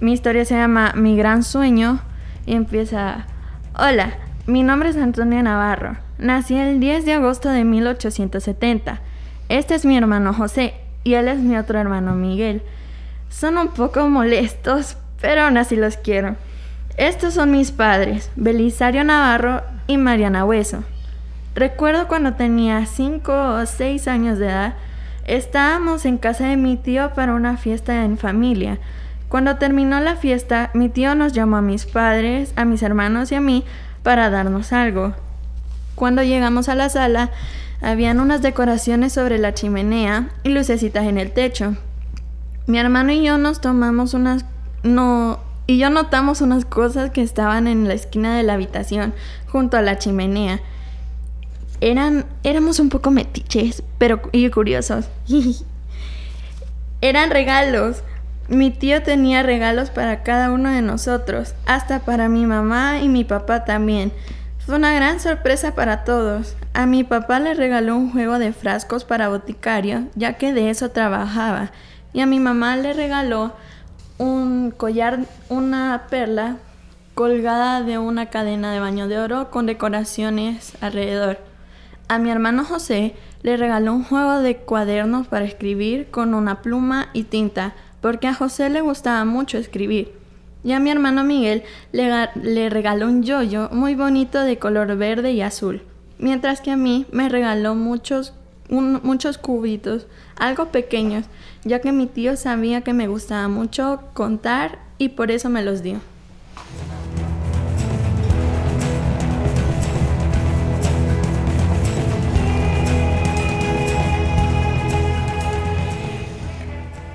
mi 0.00 0.12
historia 0.12 0.44
se 0.44 0.54
llama 0.54 0.92
Mi 0.94 1.16
gran 1.16 1.42
sueño 1.42 2.00
y 2.46 2.54
empieza, 2.54 3.26
hola, 3.78 4.14
mi 4.46 4.62
nombre 4.62 4.88
es 4.88 4.96
Antonia 4.96 5.42
Navarro, 5.42 5.96
nací 6.18 6.56
el 6.56 6.80
10 6.80 7.04
de 7.04 7.14
agosto 7.14 7.48
de 7.48 7.64
1870. 7.64 9.00
Este 9.48 9.74
es 9.74 9.84
mi 9.84 9.96
hermano 9.96 10.32
José 10.32 10.74
y 11.04 11.14
él 11.14 11.28
es 11.28 11.38
mi 11.38 11.56
otro 11.56 11.78
hermano 11.78 12.14
Miguel. 12.14 12.62
Son 13.28 13.58
un 13.58 13.68
poco 13.68 14.08
molestos, 14.08 14.96
pero 15.20 15.42
aún 15.42 15.56
así 15.56 15.76
los 15.76 15.96
quiero. 15.96 16.36
Estos 16.96 17.34
son 17.34 17.50
mis 17.50 17.70
padres, 17.70 18.30
Belisario 18.36 19.04
Navarro 19.04 19.62
y 19.86 19.96
Mariana 19.96 20.44
Hueso. 20.44 20.84
Recuerdo 21.54 22.08
cuando 22.08 22.34
tenía 22.34 22.84
5 22.86 23.32
o 23.32 23.66
6 23.66 24.08
años 24.08 24.38
de 24.38 24.46
edad, 24.46 24.74
estábamos 25.26 26.04
en 26.06 26.18
casa 26.18 26.46
de 26.46 26.56
mi 26.56 26.76
tío 26.76 27.12
para 27.14 27.34
una 27.34 27.56
fiesta 27.56 28.04
en 28.04 28.18
familia. 28.18 28.78
Cuando 29.32 29.56
terminó 29.56 29.98
la 29.98 30.16
fiesta, 30.16 30.70
mi 30.74 30.90
tío 30.90 31.14
nos 31.14 31.32
llamó 31.32 31.56
a 31.56 31.62
mis 31.62 31.86
padres, 31.86 32.52
a 32.54 32.66
mis 32.66 32.82
hermanos 32.82 33.32
y 33.32 33.34
a 33.34 33.40
mí 33.40 33.64
para 34.02 34.28
darnos 34.28 34.74
algo. 34.74 35.14
Cuando 35.94 36.22
llegamos 36.22 36.68
a 36.68 36.74
la 36.74 36.90
sala, 36.90 37.30
habían 37.80 38.20
unas 38.20 38.42
decoraciones 38.42 39.14
sobre 39.14 39.38
la 39.38 39.54
chimenea 39.54 40.28
y 40.42 40.50
lucecitas 40.50 41.06
en 41.06 41.16
el 41.16 41.32
techo. 41.32 41.76
Mi 42.66 42.78
hermano 42.78 43.10
y 43.12 43.24
yo 43.24 43.38
nos 43.38 43.62
tomamos 43.62 44.12
unas 44.12 44.44
no 44.82 45.40
y 45.66 45.78
yo 45.78 45.88
notamos 45.88 46.42
unas 46.42 46.66
cosas 46.66 47.10
que 47.10 47.22
estaban 47.22 47.68
en 47.68 47.88
la 47.88 47.94
esquina 47.94 48.36
de 48.36 48.42
la 48.42 48.52
habitación 48.52 49.14
junto 49.48 49.78
a 49.78 49.80
la 49.80 49.96
chimenea. 49.96 50.60
Eran 51.80 52.26
éramos 52.42 52.80
un 52.80 52.90
poco 52.90 53.10
metiches, 53.10 53.82
pero 53.96 54.20
y 54.30 54.50
curiosos. 54.50 55.06
Eran 57.00 57.30
regalos 57.30 58.02
mi 58.48 58.70
tío 58.70 59.02
tenía 59.02 59.42
regalos 59.42 59.90
para 59.90 60.22
cada 60.22 60.50
uno 60.50 60.70
de 60.70 60.82
nosotros, 60.82 61.54
hasta 61.66 62.00
para 62.00 62.28
mi 62.28 62.46
mamá 62.46 63.00
y 63.00 63.08
mi 63.08 63.24
papá 63.24 63.64
también. 63.64 64.12
Fue 64.64 64.76
una 64.76 64.94
gran 64.94 65.20
sorpresa 65.20 65.74
para 65.74 66.04
todos. 66.04 66.54
A 66.72 66.86
mi 66.86 67.02
papá 67.02 67.40
le 67.40 67.54
regaló 67.54 67.96
un 67.96 68.12
juego 68.12 68.38
de 68.38 68.52
frascos 68.52 69.04
para 69.04 69.28
boticario, 69.28 70.04
ya 70.14 70.34
que 70.34 70.52
de 70.52 70.70
eso 70.70 70.90
trabajaba. 70.90 71.72
Y 72.12 72.20
a 72.20 72.26
mi 72.26 72.38
mamá 72.38 72.76
le 72.76 72.92
regaló 72.92 73.52
un 74.18 74.70
collar, 74.70 75.20
una 75.48 76.04
perla 76.10 76.58
colgada 77.14 77.82
de 77.82 77.98
una 77.98 78.26
cadena 78.26 78.72
de 78.72 78.80
baño 78.80 79.08
de 79.08 79.18
oro 79.18 79.50
con 79.50 79.66
decoraciones 79.66 80.74
alrededor. 80.80 81.38
A 82.08 82.18
mi 82.18 82.30
hermano 82.30 82.64
José 82.64 83.14
le 83.42 83.56
regaló 83.56 83.92
un 83.92 84.04
juego 84.04 84.40
de 84.40 84.58
cuadernos 84.58 85.26
para 85.26 85.44
escribir 85.44 86.10
con 86.10 86.34
una 86.34 86.62
pluma 86.62 87.08
y 87.12 87.24
tinta 87.24 87.74
porque 88.02 88.28
a 88.28 88.34
José 88.34 88.68
le 88.68 88.82
gustaba 88.82 89.24
mucho 89.24 89.56
escribir. 89.56 90.12
Y 90.64 90.72
a 90.72 90.80
mi 90.80 90.90
hermano 90.90 91.24
Miguel 91.24 91.62
le, 91.92 92.68
regaló 92.68 93.06
un 93.06 93.22
yoyo 93.22 93.70
muy 93.72 93.94
bonito 93.94 94.40
de 94.42 94.58
color 94.58 94.94
verde 94.96 95.32
y 95.32 95.40
azul, 95.40 95.82
mientras 96.18 96.60
que 96.60 96.70
a 96.70 96.76
mí 96.76 97.06
me 97.10 97.30
regaló 97.30 97.74
muchos 97.74 98.34
muchos 98.68 99.36
cubitos, 99.36 100.06
algo 100.36 100.66
pequeños, 100.66 101.26
ya 101.62 101.80
que 101.80 101.92
mi 101.92 102.06
tío 102.06 102.38
sabía 102.38 102.80
que 102.80 102.94
me 102.94 103.06
gustaba 103.06 103.46
mucho 103.48 104.00
contar 104.14 104.78
y 104.96 105.10
por 105.10 105.30
eso 105.30 105.50
me 105.50 105.62
los 105.62 105.82
dio. 105.82 106.00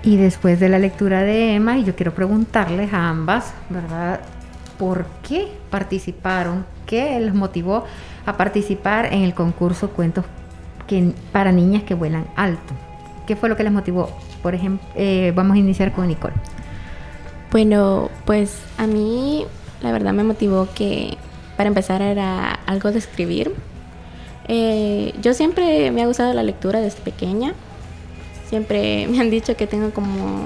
Y 0.08 0.16
después 0.16 0.58
de 0.62 0.70
la 0.70 0.80
lectura 0.80 1.24
de 1.24 1.56
Emma, 1.56 1.78
y 1.78 1.84
yo 1.84 1.94
quiero 1.94 2.14
preguntarles 2.14 2.94
a 2.94 3.10
ambas, 3.10 3.54
¿verdad? 3.70 4.22
¿Por 4.80 5.06
qué 5.22 5.50
participaron? 5.70 6.66
¿Qué 6.86 7.20
les 7.20 7.34
motivó 7.34 7.84
a 8.26 8.38
participar 8.38 9.14
en 9.14 9.24
el 9.24 9.34
concurso 9.34 9.90
Cuentos 9.90 10.24
para 11.34 11.52
niñas 11.52 11.84
que 11.84 11.94
vuelan 11.94 12.26
alto? 12.38 12.74
¿Qué 13.28 13.36
fue 13.36 13.50
lo 13.50 13.58
que 13.58 13.64
les 13.64 13.74
motivó? 13.74 14.10
Por 14.42 14.56
ejemplo, 14.56 14.88
eh, 14.96 15.34
vamos 15.36 15.56
a 15.56 15.60
iniciar 15.60 15.92
con 15.92 16.08
Nicole. 16.08 16.36
Bueno, 17.52 18.10
pues 18.24 18.62
a 18.78 18.88
mí 18.88 19.46
la 19.82 19.92
verdad 19.92 20.14
me 20.14 20.24
motivó 20.24 20.70
que 20.74 21.18
para 21.58 21.68
empezar 21.68 22.02
era 22.02 22.54
algo 22.66 22.94
de 22.94 23.00
escribir. 23.00 23.54
Eh, 24.48 25.14
yo 25.22 25.34
siempre 25.34 25.92
me 25.92 26.02
ha 26.02 26.08
gustado 26.08 26.34
la 26.34 26.44
lectura 26.44 26.80
desde 26.80 27.02
pequeña 27.02 27.54
siempre 28.50 29.08
me 29.08 29.20
han 29.20 29.30
dicho 29.30 29.56
que 29.56 29.68
tengo 29.68 29.92
como 29.92 30.42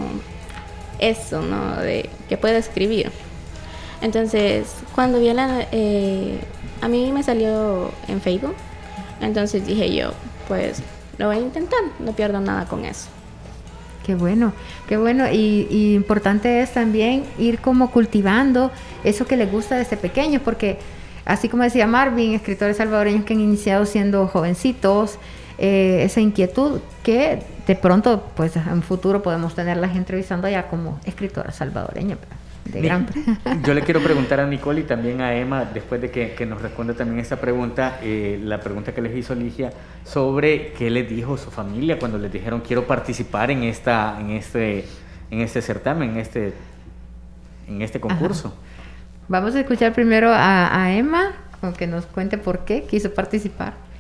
eso, 1.00 1.41
¿no? 1.41 1.77
De 1.77 2.10
que 2.29 2.38
puedo 2.38 2.55
escribir. 2.55 3.12
Entonces, 4.01 4.74
cuando 4.96 5.20
vi 5.20 5.34
la... 5.34 5.67
Eh, 5.72 6.39
a 6.81 6.88
mí 6.88 7.12
me 7.12 7.22
salió 7.22 7.91
en 8.08 8.22
Facebook, 8.22 8.55
entonces 9.22 9.67
dije 9.67 9.93
yo, 9.93 10.13
pues 10.48 10.81
lo 11.20 11.27
voy 11.27 11.38
a 11.38 11.39
intentar, 11.39 11.79
no 12.00 12.13
pierdo 12.13 12.39
nada 12.39 12.65
con 12.65 12.86
eso. 12.86 13.08
Qué 14.03 14.15
bueno, 14.15 14.53
qué 14.88 14.98
bueno. 14.98 15.31
Y, 15.31 15.93
importante 15.93 16.62
es 16.62 16.74
también 16.74 17.24
ir 17.38 17.60
como 17.60 17.91
cultivando 17.91 18.72
eso 19.03 19.25
que 19.25 19.38
les 19.38 19.51
gusta 19.51 19.75
desde 19.77 19.98
pequeños, 19.98 20.41
porque 20.43 20.79
así 21.25 21.50
como 21.50 21.62
decía 21.63 21.86
Marvin, 21.86 22.34
escritores 22.34 22.77
salvadoreños 22.77 23.25
que 23.25 23.34
han 23.34 23.41
iniciado 23.41 23.86
siendo 23.86 24.27
jovencitos, 24.27 25.20
eh, 25.63 26.01
esa 26.03 26.22
inquietud 26.22 26.80
que 27.03 27.44
de 27.68 27.75
pronto, 27.75 28.32
pues 28.36 28.56
en 28.56 28.82
futuro 28.82 29.22
podemos 29.22 29.53
tenerlas 29.53 29.96
entrevistando 29.96 30.50
ya 30.50 30.68
como 30.68 31.00
escritora 31.06 31.51
salvadoreña. 31.51 32.18
De 32.65 32.82
gran... 32.82 33.06
Yo 33.63 33.75
le 33.75 33.84
quiero 33.84 34.01
preguntar 34.01 34.39
a 34.39 34.48
Nicole 34.48 34.82
y 34.82 34.84
también 34.86 35.22
a 35.22 35.36
Emma, 35.36 35.65
después 35.65 36.01
de 36.01 36.10
que, 36.10 36.46
nos 36.48 36.63
responda 36.63 36.96
también 36.96 37.20
esta 37.20 37.36
pregunta, 37.39 38.00
eh, 38.01 38.39
la 38.44 38.60
pregunta 38.60 38.91
que 38.96 39.03
les 39.03 39.15
hizo 39.15 39.36
Ligia, 39.36 39.72
sobre 40.03 40.74
qué 40.74 40.89
les 40.89 41.08
dijo 41.08 41.38
su 41.38 41.51
familia 41.51 42.00
cuando 42.00 42.18
les 42.18 42.32
dijeron 42.32 42.62
quiero 42.62 42.88
participar 42.88 43.51
en, 43.51 43.62
esta, 43.62 44.20
en, 44.20 44.32
este, 44.32 44.86
en 45.30 45.41
este 45.41 45.62
certamen, 45.62 46.10
en 46.10 46.18
este, 46.18 46.56
en 47.68 47.84
este 47.84 48.00
concurso. 48.00 48.51
Vamos 49.27 49.53
a 49.53 49.60
escuchar 49.60 49.94
primero 49.94 50.32
a, 50.34 50.84
a 50.84 50.91
Emma, 50.96 51.34
que 51.77 51.86
nos 51.86 52.08
cuente 52.08 52.39
por 52.39 52.65
qué 52.65 52.82
quiso 52.82 53.13
participar. 53.13 53.90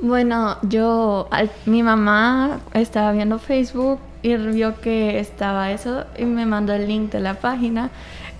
Bueno, 0.00 0.58
yo, 0.62 1.28
mi 1.66 1.82
mamá 1.82 2.60
estaba 2.72 3.10
viendo 3.10 3.40
Facebook 3.40 3.98
y 4.22 4.36
vio 4.36 4.80
que 4.80 5.18
estaba 5.18 5.72
eso 5.72 6.04
y 6.16 6.24
me 6.24 6.46
mandó 6.46 6.72
el 6.72 6.86
link 6.86 7.10
de 7.10 7.20
la 7.20 7.34
página 7.34 7.90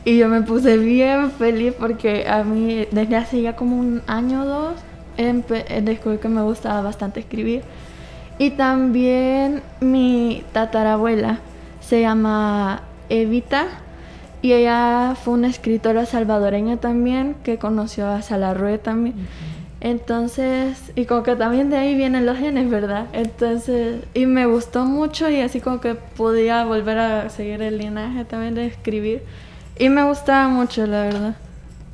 y 0.05 0.19
yo 0.19 0.29
me 0.29 0.43
puse 0.43 0.79
bien 0.79 1.33
feliz 1.33 1.75
porque 1.79 2.29
a 2.29 2.45
mí 2.45 2.87
desde 2.93 3.17
hace 3.17 3.43
ya 3.43 3.57
como 3.57 3.77
un 3.77 4.03
año 4.07 4.43
o 4.43 4.47
dos 4.47 4.75
descubrí 5.83 6.19
que 6.19 6.29
me 6.29 6.43
gustaba 6.43 6.81
bastante 6.81 7.21
escribir. 7.21 7.63
Y 8.39 8.51
también 8.51 9.63
mi 9.81 10.45
tatarabuela 10.53 11.41
se 11.81 12.03
llama 12.03 12.83
Evita 13.09 13.67
y 14.43 14.53
ella 14.53 15.17
fue 15.21 15.35
una 15.35 15.49
escritora 15.49 16.07
salvadoreña 16.07 16.77
también 16.77 17.35
que 17.43 17.59
conoció 17.59 18.07
a 18.07 18.23
Salarrué 18.23 18.79
también. 18.79 19.17
Entonces, 19.81 20.93
y 20.97 21.05
como 21.05 21.23
que 21.23 21.37
también 21.37 21.71
de 21.71 21.77
ahí 21.77 21.95
vienen 21.95 22.27
los 22.27 22.37
genes, 22.37 22.69
¿verdad? 22.69 23.07
Entonces, 23.13 24.03
y 24.13 24.27
me 24.27 24.47
gustó 24.47 24.85
mucho 24.85 25.31
y 25.31 25.41
así 25.41 25.61
como 25.61 25.81
que 25.81 25.95
podía 25.95 26.65
volver 26.65 26.99
a 26.99 27.31
seguir 27.31 27.63
el 27.63 27.79
linaje 27.79 28.25
también 28.25 28.55
de 28.57 28.67
escribir. 28.67 29.23
Y 29.79 29.89
me 29.89 30.03
gustaba 30.03 30.49
mucho, 30.49 30.85
la 30.87 31.03
verdad. 31.03 31.37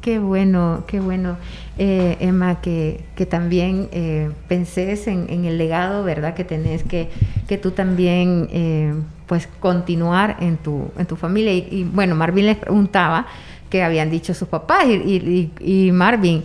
Qué 0.01 0.18
bueno, 0.18 0.85
qué 0.87 1.01
bueno, 1.01 1.37
eh, 1.79 2.16
Emma, 2.20 2.61
que, 2.62 3.05
que 3.16 3.27
también 3.27 3.88
eh, 3.92 4.31
pensés 4.49 5.07
en, 5.07 5.44
el 5.44 5.59
legado, 5.59 6.05
¿verdad? 6.05 6.35
Que 6.35 6.44
tenés 6.44 6.83
que, 6.85 7.11
que 7.49 7.59
tú 7.59 7.70
también, 7.73 8.49
eh, 8.51 8.94
pues, 9.27 9.47
continuar 9.61 10.38
en 10.40 10.57
tu, 10.57 10.90
en 10.99 11.05
tu 11.05 11.16
familia. 11.16 11.53
Y, 11.53 11.85
bueno, 11.85 12.14
Marvin 12.14 12.47
les 12.47 12.57
preguntaba 12.57 13.27
qué 13.68 13.83
habían 13.83 14.11
dicho 14.11 14.33
sus 14.33 14.49
papás 14.49 14.87
y, 14.87 15.51
y 15.61 15.92
Marvin, 15.92 16.44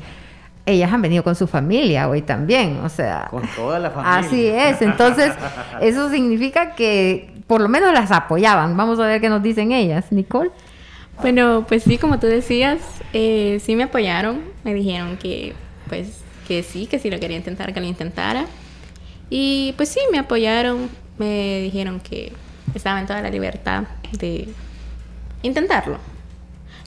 ellas 0.69 0.91
han 0.91 1.01
venido 1.01 1.23
con 1.23 1.36
su 1.36 1.47
familia 1.47 2.08
hoy 2.08 2.21
también, 2.21 2.77
o 2.84 2.89
sea. 2.89 3.27
Con 3.29 3.43
toda 3.55 3.79
la 3.79 3.91
familia. 3.91 4.17
Así 4.17 4.45
es, 4.47 4.82
entonces 4.82 5.34
eso 5.82 6.10
significa 6.10 6.75
que 6.75 7.32
por 7.47 7.62
lo 7.62 7.69
menos 7.69 7.91
las 7.93 8.12
apoyaban. 8.12 8.77
Vamos 8.77 8.99
a 8.99 9.08
ver 9.08 9.21
qué 9.21 9.29
nos 9.29 9.41
dicen 9.41 9.71
ellas, 9.71 10.12
Nicole. 10.12 10.51
Bueno, 11.21 11.65
pues 11.67 11.84
sí, 11.84 11.97
como 11.97 12.19
tú 12.19 12.27
decías, 12.27 12.79
eh, 13.12 13.60
sí 13.62 13.75
me 13.75 13.84
apoyaron, 13.84 14.41
me 14.63 14.73
dijeron 14.73 15.17
que, 15.17 15.53
pues, 15.89 16.21
que 16.47 16.63
sí, 16.63 16.86
que 16.86 16.99
si 16.99 17.10
lo 17.10 17.19
quería 17.19 17.38
intentar, 17.38 17.73
que 17.73 17.79
lo 17.79 17.88
intentara. 17.88 18.45
Y 19.29 19.73
pues 19.77 19.89
sí, 19.89 19.99
me 20.12 20.19
apoyaron, 20.19 20.89
me 21.17 21.60
dijeron 21.62 21.99
que 21.99 22.32
estaba 22.73 22.99
en 22.99 23.08
toda 23.08 23.21
la 23.21 23.29
libertad 23.29 23.84
de 24.17 24.47
intentarlo. 25.43 25.97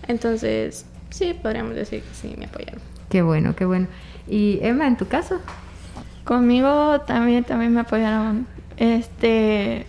Entonces, 0.08 0.86
sí, 1.10 1.34
podríamos 1.34 1.74
decir 1.74 2.02
que 2.02 2.14
sí, 2.14 2.34
me 2.38 2.46
apoyaron. 2.46 2.91
Qué 3.12 3.20
bueno, 3.20 3.54
qué 3.54 3.66
bueno. 3.66 3.88
¿Y 4.26 4.58
Emma, 4.62 4.86
en 4.86 4.96
tu 4.96 5.06
caso? 5.06 5.38
Conmigo 6.24 6.98
también, 7.02 7.44
también 7.44 7.74
me 7.74 7.80
apoyaron. 7.80 8.46
Este, 8.78 9.84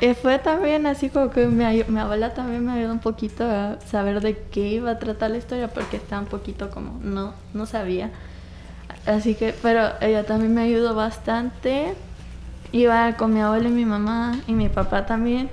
eh, 0.00 0.14
fue 0.20 0.40
también 0.40 0.84
así 0.88 1.10
como 1.10 1.30
que 1.30 1.46
mi, 1.46 1.64
abuela 1.64 2.34
también 2.34 2.66
me 2.66 2.72
ayudó 2.72 2.90
un 2.90 2.98
poquito 2.98 3.44
a 3.44 3.78
saber 3.86 4.20
de 4.20 4.36
qué 4.50 4.66
iba 4.66 4.90
a 4.90 4.98
tratar 4.98 5.30
la 5.30 5.36
historia 5.36 5.68
porque 5.68 5.98
estaba 5.98 6.22
un 6.22 6.26
poquito 6.26 6.70
como, 6.70 6.98
no, 7.04 7.34
no 7.54 7.66
sabía. 7.66 8.10
Así 9.06 9.36
que, 9.36 9.54
pero 9.62 9.88
ella 10.00 10.26
también 10.26 10.52
me 10.52 10.62
ayudó 10.62 10.96
bastante. 10.96 11.94
Iba 12.72 13.12
con 13.12 13.32
mi 13.32 13.42
abuela 13.42 13.68
y 13.68 13.72
mi 13.72 13.84
mamá 13.84 14.40
y 14.48 14.54
mi 14.54 14.68
papá 14.68 15.06
también. 15.06 15.50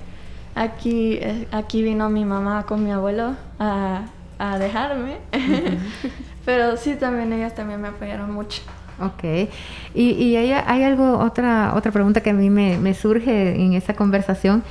Aquí, 0.56 1.12
eh, 1.20 1.46
aquí 1.52 1.80
vino 1.80 2.10
mi 2.10 2.24
mamá 2.24 2.66
con 2.66 2.82
mi 2.82 2.90
abuelo 2.90 3.36
a, 3.60 4.06
a 4.40 4.58
dejarme. 4.58 5.18
Pero 6.48 6.78
sí, 6.78 6.94
también 6.94 7.30
ellas 7.34 7.54
también 7.54 7.78
me 7.78 7.88
apoyaron 7.88 8.32
mucho. 8.32 8.62
Ok. 9.02 9.50
Y, 9.94 10.12
y 10.12 10.34
hay, 10.34 10.52
hay, 10.52 10.82
algo, 10.82 11.18
otra, 11.18 11.74
otra 11.74 11.92
pregunta 11.92 12.22
que 12.22 12.30
a 12.30 12.32
mí 12.32 12.48
me, 12.48 12.94
surge 12.94 13.62
en 13.62 13.74
esta 13.74 13.92
conversación 13.92 14.62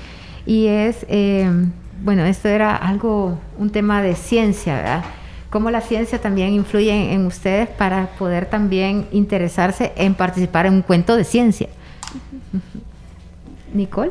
y 0.44 0.66
es, 0.66 1.06
eh, 1.08 1.48
bueno, 2.02 2.26
esto 2.26 2.48
era 2.48 2.76
algo, 2.76 3.40
un 3.60 3.70
tema 3.70 4.02
de 4.02 4.16
ciencia, 4.16 4.74
¿verdad? 4.74 5.06
¿Cómo 5.52 5.70
la 5.70 5.82
ciencia 5.82 6.20
también 6.20 6.52
influye 6.54 7.14
en, 7.14 7.28
ustedes 7.28 7.70
para 7.70 8.08
poder 8.18 8.48
también 8.48 9.06
interesarse 9.12 9.94
en 9.98 10.16
participar 10.16 10.66
en 10.66 10.74
un 10.74 10.82
cuento 10.82 11.16
de 11.16 11.26
ciencia? 11.26 11.70
Nicole. 13.72 14.10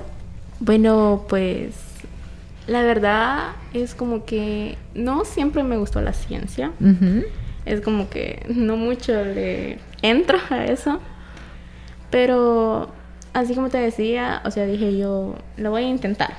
Bueno, 0.60 1.24
pues 1.28 1.74
la 2.68 2.82
verdad 2.82 3.56
es 3.74 3.96
como 3.96 4.24
que 4.24 4.78
no 4.94 5.24
siempre 5.24 5.64
me 5.64 5.76
gustó 5.76 6.00
la 6.00 6.12
ciencia 6.12 6.70
es 7.66 7.80
como 7.80 8.08
que 8.08 8.46
no 8.48 8.76
mucho 8.76 9.12
le 9.24 9.78
entro 10.02 10.38
a 10.50 10.64
eso. 10.64 11.00
Pero 12.10 12.90
así 13.32 13.54
como 13.54 13.68
te 13.68 13.78
decía, 13.78 14.40
o 14.44 14.50
sea, 14.50 14.64
dije 14.64 14.96
yo, 14.96 15.34
lo 15.56 15.70
voy 15.70 15.84
a 15.84 15.88
intentar. 15.88 16.34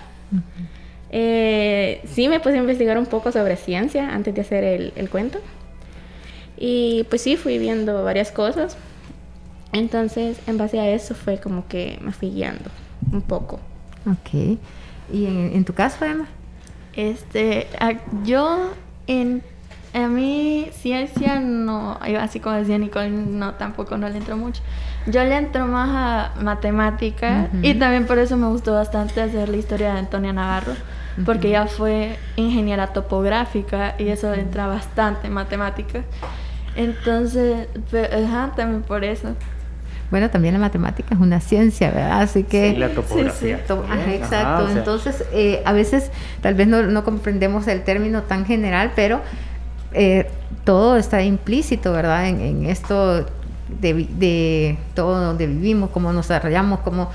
Eh, 1.10 2.02
sí 2.06 2.28
me 2.28 2.40
puse 2.40 2.56
a 2.56 2.62
investigar 2.62 2.98
un 2.98 3.06
poco 3.06 3.32
sobre 3.32 3.56
ciencia 3.56 4.14
antes 4.14 4.34
de 4.34 4.42
hacer 4.42 4.64
el, 4.64 4.94
el, 4.96 5.10
cuento. 5.10 5.40
Y 6.58 7.06
pues 7.10 7.22
sí, 7.22 7.36
fui 7.38 7.60
viendo 7.60 8.04
varias 8.04 8.32
cosas. 8.32 8.78
Entonces, 9.74 10.40
en 10.48 10.58
base 10.58 10.80
a 10.80 10.90
eso 10.90 11.14
fue 11.14 11.40
como 11.40 11.68
que 11.68 12.00
me 12.02 12.12
fui 12.12 12.30
guiando 12.30 12.72
un 13.12 13.22
poco. 13.22 13.60
Ok. 14.06 14.58
¿Y 15.14 15.26
en, 15.26 15.52
en 15.54 15.66
tu 15.66 15.74
caso, 15.74 16.04
Emma? 16.04 16.28
Este, 16.94 17.68
yo 18.24 18.72
en 19.06 19.44
a 19.98 20.08
mí 20.08 20.70
ciencia 20.74 21.40
no, 21.40 22.00
así 22.20 22.40
como 22.40 22.56
decía 22.56 22.78
Nicole, 22.78 23.10
no, 23.10 23.54
tampoco 23.56 23.98
no 23.98 24.08
le 24.10 24.18
entro 24.18 24.38
mucho. 24.38 24.62
Yo 25.06 25.24
le 25.24 25.38
entro 25.38 25.68
más 25.68 25.90
a 26.36 26.42
matemática 26.42 27.48
y 27.62 27.74
también 27.76 28.06
por 28.06 28.20
eso 28.20 28.36
me 28.38 28.48
gustó 28.48 28.74
bastante 28.74 29.22
hacer 29.22 29.48
la 29.50 29.58
historia 29.58 29.94
de 29.94 30.00
Antonia 30.00 30.34
Navarro, 30.34 30.74
porque 31.26 31.48
ella 31.50 31.68
fue 31.68 32.18
ingeniera 32.36 32.88
topográfica 32.88 33.96
y 33.98 34.10
eso 34.10 34.34
entra 34.34 34.68
bastante 34.68 35.28
en 35.28 35.34
matemáticas. 35.34 36.04
Entonces, 36.76 37.68
ajá, 37.94 38.52
también 38.56 38.84
por 38.84 39.04
eso. 39.04 39.30
Bueno, 40.12 40.30
también 40.30 40.54
la 40.54 40.60
matemática 40.60 41.16
es 41.16 41.20
una 41.20 41.42
ciencia, 41.42 41.92
¿verdad? 41.92 42.22
Así 42.22 42.44
que... 42.44 42.70
Y 42.70 42.76
la 42.78 42.90
topografía. 42.90 43.66
To- 43.66 43.84
ajá, 43.84 43.96
también. 43.98 44.24
exacto. 44.24 44.48
Ajá, 44.48 44.64
o 44.64 44.68
sea, 44.68 44.78
Entonces, 44.78 45.26
eh, 45.34 45.62
a 45.66 45.74
veces 45.74 46.12
tal 46.42 46.54
vez 46.54 46.68
no, 46.68 46.84
no 46.84 47.04
comprendemos 47.04 47.68
el 47.68 47.84
término 47.84 48.22
tan 48.24 48.46
general, 48.46 48.92
pero 48.96 49.22
eh, 49.94 50.30
todo 50.64 50.98
está 50.98 51.22
implícito, 51.24 51.92
¿verdad? 51.94 52.28
En, 52.28 52.66
esto 52.66 53.26
de, 53.80 54.08
de 54.18 54.78
todo 54.94 55.20
donde 55.24 55.48
vivimos, 55.48 55.90
cómo 55.92 56.12
nos 56.14 56.28
desarrollamos, 56.28 56.80
cómo 56.80 57.10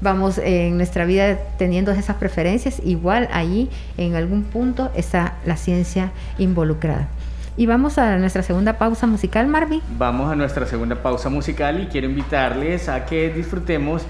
vamos 0.00 0.38
en 0.38 0.76
nuestra 0.76 1.04
vida 1.04 1.38
teniendo 1.58 1.92
esas 1.92 2.16
preferencias. 2.16 2.80
Igual 2.84 3.28
ahí, 3.32 3.70
en 3.96 4.14
algún 4.14 4.44
punto, 4.44 4.90
está 4.94 5.34
la 5.44 5.56
ciencia 5.56 6.12
involucrada. 6.38 7.08
Y 7.56 7.66
vamos 7.66 7.98
a 7.98 8.16
nuestra 8.18 8.42
segunda 8.44 8.78
pausa 8.78 9.06
musical, 9.08 9.48
Marvin. 9.48 9.82
Vamos 9.98 10.30
a 10.30 10.36
nuestra 10.36 10.64
segunda 10.66 11.02
pausa 11.02 11.28
musical 11.28 11.80
y 11.82 11.86
quiero 11.86 12.06
invitarles 12.06 12.88
a 12.88 13.04
que 13.04 13.30
disfrutemos 13.30 14.02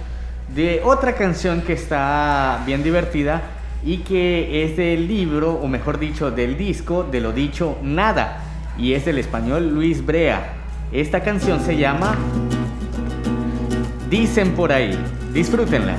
de 0.55 0.83
otra 0.85 1.15
canción 1.15 1.63
que 1.63 1.73
está 1.73 2.63
bien 2.67 2.83
divertida 2.83 3.43
y 3.89 3.99
que 3.99 4.65
es 4.65 4.77
del 4.77 5.09
libro, 5.09 5.55
o 5.55 5.67
mejor 5.67 5.99
dicho, 5.99 6.31
del 6.31 6.59
disco 6.59 7.05
de 7.11 7.23
lo 7.23 7.33
dicho 7.33 7.79
nada, 7.83 8.43
y 8.77 8.93
es 8.93 9.07
del 9.07 9.17
español 9.17 9.71
Luis 9.71 10.05
Brea. 10.05 10.57
Esta 10.93 11.23
canción 11.23 11.59
se 11.61 11.79
llama 11.79 12.15
Dicen 14.11 14.53
por 14.53 14.73
ahí. 14.73 14.93
Disfrútenla. 15.33 15.97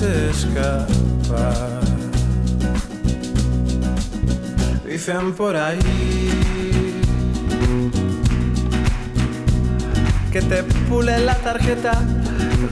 Dejaste 0.00 0.30
escapar. 0.30 1.80
Dicen 4.86 5.32
por 5.34 5.56
ahí 5.56 5.78
que 10.32 10.42
te 10.42 10.62
pule 10.88 11.18
la 11.20 11.34
tarjeta 11.36 12.02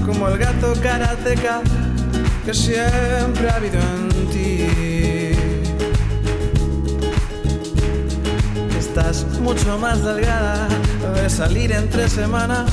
como 0.06 0.28
el 0.28 0.38
gato 0.38 0.74
karateca 0.82 1.60
que 2.44 2.54
siempre 2.54 3.48
ha 3.50 3.56
habido 3.56 3.80
en 3.80 4.08
ti. 4.30 4.66
Estás 8.78 9.24
mucho 9.40 9.78
más 9.78 10.04
delgada 10.04 10.68
de 11.14 11.30
salir 11.30 11.72
entre 11.72 12.08
semana 12.08 12.66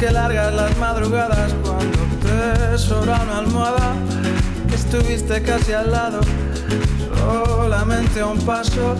que 0.00 0.10
largas 0.10 0.54
las 0.54 0.76
madrugadas 0.78 1.52
sobra 2.76 3.20
una 3.22 3.38
almohada 3.38 3.94
estuviste 4.72 5.42
casi 5.42 5.72
al 5.72 5.90
lado 5.90 6.20
Solamente 7.22 8.24
un 8.24 8.38
paso, 8.38 8.96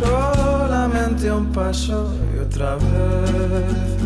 solamente 0.00 1.30
un 1.32 1.50
paso 1.52 2.14
y 2.34 2.38
otra 2.38 2.76
vez 2.76 3.96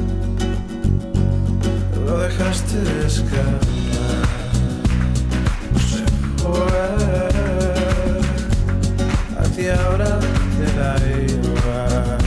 lo 2.07 2.19
dejaste 2.19 2.79
escapar. 3.07 3.61
Se 5.77 6.05
fue, 6.43 6.83
a 9.39 9.43
ti 9.55 9.67
ahora 9.69 10.19
te 10.57 10.67
da 10.79 10.97
igual. 11.29 12.19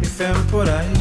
Dicen 0.00 0.36
por 0.50 0.68
ahí 0.68 0.97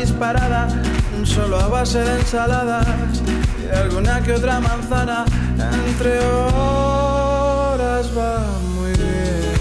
disparada 0.00 0.68
solo 1.24 1.58
a 1.58 1.66
base 1.66 1.98
de 1.98 2.20
ensaladas 2.20 2.86
y 3.60 3.68
alguna 3.74 4.20
que 4.22 4.32
otra 4.32 4.60
manzana. 4.60 5.24
Entre 5.88 6.20
horas 6.20 8.06
va 8.16 8.38
muy 8.74 8.90
bien. 8.90 9.56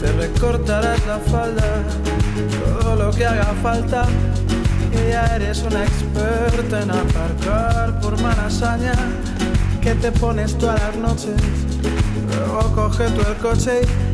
Te 0.00 0.12
recortarás 0.12 1.06
la 1.06 1.18
falda 1.18 1.84
todo 2.80 2.96
lo 2.96 3.10
que 3.12 3.26
haga 3.26 3.54
falta. 3.62 4.06
Que 4.90 5.10
ya 5.10 5.36
eres 5.36 5.62
una 5.62 5.84
experta 5.84 6.82
en 6.82 6.90
aparcar 6.90 8.00
por 8.00 8.20
malasaña 8.20 8.94
que 9.80 9.94
te 9.94 10.10
pones 10.10 10.58
todas 10.58 10.80
las 10.80 10.96
noches. 10.96 11.36
Luego 12.36 12.72
coge 12.74 13.04
tú 13.10 13.20
el 13.20 13.36
coche 13.36 13.82
y 13.82 14.09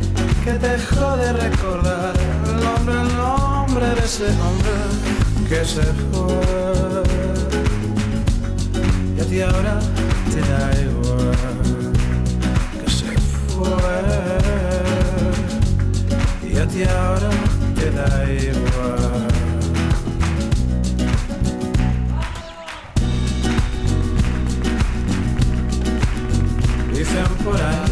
que 0.47 0.53
te 0.53 0.79
jode 0.79 1.33
recordar 1.33 2.13
el 2.47 2.55
nombre, 2.63 2.95
el 3.01 3.17
nombre 3.17 3.85
de 3.95 4.05
ese 4.05 4.27
hombre 4.45 4.75
que 5.49 5.65
se 5.65 5.83
fue. 6.07 7.03
Y 9.17 9.19
a 9.19 9.25
ti 9.25 9.41
ahora 9.41 9.79
te 10.31 10.39
da 10.51 10.63
igual 10.87 11.91
que 12.79 12.89
se 12.99 13.11
fue. 13.49 13.99
Y 16.49 16.57
a 16.57 16.65
ti 16.65 16.83
ahora 16.83 17.31
te 17.77 17.91
da 17.91 18.09
igual. 18.31 19.27
Dicen 26.93 27.29
por 27.43 27.61
ahí 27.61 27.86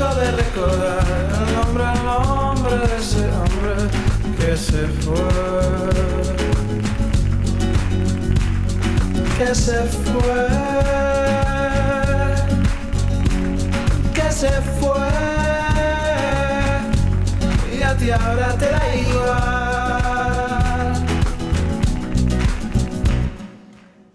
que 0.00 0.06
te 0.06 0.08
jode 0.08 0.30
recordar 0.32 1.04
el 1.34 1.54
nombre, 1.54 1.84
el 1.92 2.04
nombre 2.04 2.74
de 2.78 2.96
ese 2.96 3.24
hombre 3.32 3.74
que 4.38 4.56
se 4.56 4.86
fue, 4.88 5.28
que 9.38 9.54
se 9.54 9.82
fue, 9.84 10.46
que 14.14 14.32
se 14.32 14.50
fue. 14.78 15.08
Y 17.78 17.82
a 17.82 17.96
ti 17.96 18.10
ahora 18.10 18.56
te 18.58 18.66
da 18.66 18.96
igual. 18.96 19.60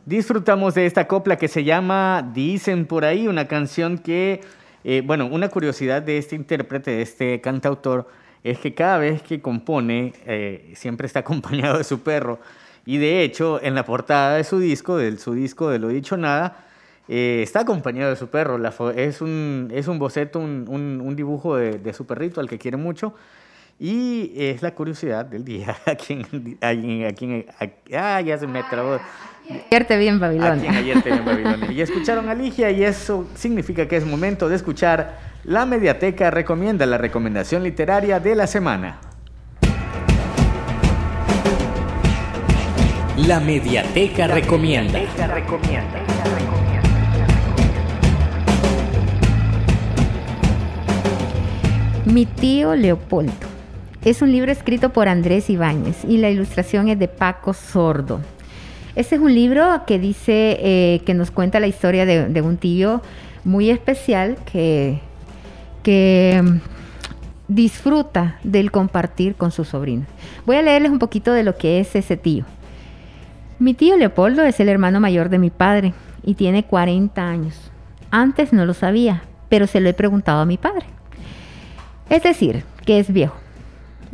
Disfrutamos 0.06 0.74
de 0.76 0.86
esta 0.86 1.08
copla 1.08 1.38
que 1.38 1.48
se 1.48 1.63
llama 1.63 2.30
Dicen 2.34 2.86
por 2.86 3.06
ahí, 3.06 3.28
una 3.28 3.48
canción 3.48 3.98
que, 3.98 4.41
eh, 4.86 5.02
bueno, 5.06 5.26
una 5.26 5.50
curiosidad 5.50 6.02
de 6.02 6.17
este 6.17 6.36
intérprete, 6.38 6.91
de 6.91 7.02
este 7.02 7.41
cantautor, 7.41 8.08
es 8.43 8.60
que 8.60 8.74
cada 8.74 9.00
vez 9.00 9.21
que 9.24 9.41
compone 9.41 10.13
eh, 10.26 10.71
siempre 10.76 11.08
está 11.08 11.19
acompañado 11.26 11.78
de 11.80 11.84
su 11.84 12.02
perro. 12.02 12.39
Y 12.86 12.98
de 13.00 13.24
hecho, 13.24 13.60
en 13.63 13.74
la 13.76 13.84
portada 13.84 14.38
de 14.38 14.43
su 14.43 14.60
disco, 14.60 14.95
de 14.98 15.17
su 15.17 15.34
disco 15.34 15.69
de 15.69 15.80
Lo 15.80 15.88
Dicho 15.89 16.17
Nada, 16.17 16.65
eh, 17.08 17.41
está 17.43 17.62
acompañado 17.62 18.12
de 18.12 18.15
su 18.15 18.28
perro. 18.30 18.58
La 18.60 18.74
es, 18.95 19.21
un, 19.21 19.69
es 19.74 19.88
un 19.88 19.98
boceto, 20.00 20.39
un, 20.39 20.65
un- 20.69 21.02
un 21.04 21.15
dibujo 21.15 21.56
de, 21.58 21.80
de 21.80 21.93
su 21.93 22.06
perrito 22.06 22.39
al 22.41 22.48
que 22.50 22.60
quiere 22.60 22.78
mucho. 22.78 23.13
Y 23.80 24.32
es 24.38 24.62
la 24.62 24.74
curiosidad 24.74 25.26
del 25.26 25.44
día. 25.44 25.76
A 25.86 25.96
quien, 25.96 26.26
a 26.62 27.64
a- 27.64 28.16
ah, 28.18 28.22
ya 28.22 28.38
se 28.38 28.48
me 28.48 28.64
trabó. 28.64 29.00
Vierte 29.70 29.98
bien, 29.98 30.16
A 30.24 30.30
quien 30.30 30.40
Babilonia. 30.42 30.72
ayer 30.80 31.02
tenía 31.04 31.20
en 31.20 31.26
Babilonia. 31.26 31.72
Y 31.72 31.82
escucharon 31.82 32.30
a 32.30 32.34
Ligia 32.34 32.72
y 32.72 32.84
eso 32.84 33.28
significa 33.36 33.88
que 33.88 33.98
es 33.98 34.06
momento 34.06 34.50
de 34.50 34.56
escuchar 34.56 35.20
La 35.44 35.66
Mediateca 35.68 36.32
Recomienda, 36.32 36.86
la 36.88 36.98
recomendación 36.98 37.62
literaria 37.64 38.20
de 38.20 38.34
la 38.36 38.48
semana. 38.48 38.98
La 43.18 43.40
Mediateca 43.40 44.28
Recomienda. 44.28 45.00
Mi 52.06 52.26
tío 52.26 52.76
Leopoldo. 52.76 53.55
Es 54.06 54.22
un 54.22 54.32
libro 54.32 54.52
escrito 54.52 54.91
por 54.91 55.08
Andrés 55.08 55.50
Ibáñez 55.50 56.06
y 56.06 56.18
la 56.18 56.30
ilustración 56.30 56.89
es 56.89 57.00
de 57.00 57.08
Paco 57.08 57.56
Sordo. 57.56 58.22
Este 58.96 59.15
es 59.15 59.22
un 59.22 59.34
libro 59.34 59.82
que 59.88 59.98
dice 59.98 60.60
eh, 60.62 61.02
que 61.08 61.15
nos 61.15 61.32
cuenta 61.32 61.60
la 61.60 61.65
historia 61.65 62.06
de, 62.06 62.30
de 62.30 62.41
un 62.44 62.58
tío 62.58 63.02
muy 63.44 63.72
especial 63.72 64.38
que, 64.46 65.00
que 65.82 66.39
mm, 66.39 66.60
disfruta 67.48 68.38
del 68.44 68.70
compartir 68.70 69.34
con 69.34 69.50
sus 69.50 69.70
sobrinos. 69.70 70.08
Voy 70.46 70.58
a 70.58 70.62
leerles 70.62 70.91
un 70.91 71.00
poquito 71.00 71.34
de 71.34 71.41
lo 71.41 71.58
que 71.58 71.80
es 71.80 71.96
ese 71.96 72.15
tío. 72.15 72.46
Mi 73.58 73.74
tío 73.74 73.98
Leopoldo 73.98 74.44
es 74.44 74.60
el 74.60 74.70
hermano 74.70 75.00
mayor 75.00 75.30
de 75.30 75.39
mi 75.39 75.50
padre 75.50 75.96
y 76.22 76.36
tiene 76.36 76.63
40 76.63 77.28
años. 77.28 77.72
Antes 78.12 78.54
no 78.54 78.68
lo 78.68 78.76
sabía, 78.76 79.24
pero 79.50 79.65
se 79.65 79.80
lo 79.80 79.89
he 79.89 79.94
preguntado 79.94 80.41
a 80.41 80.46
mi 80.46 80.58
padre. 80.58 80.86
Es 82.08 82.22
decir, 82.22 82.63
que 82.86 83.00
es 83.00 83.12
viejo. 83.12 83.44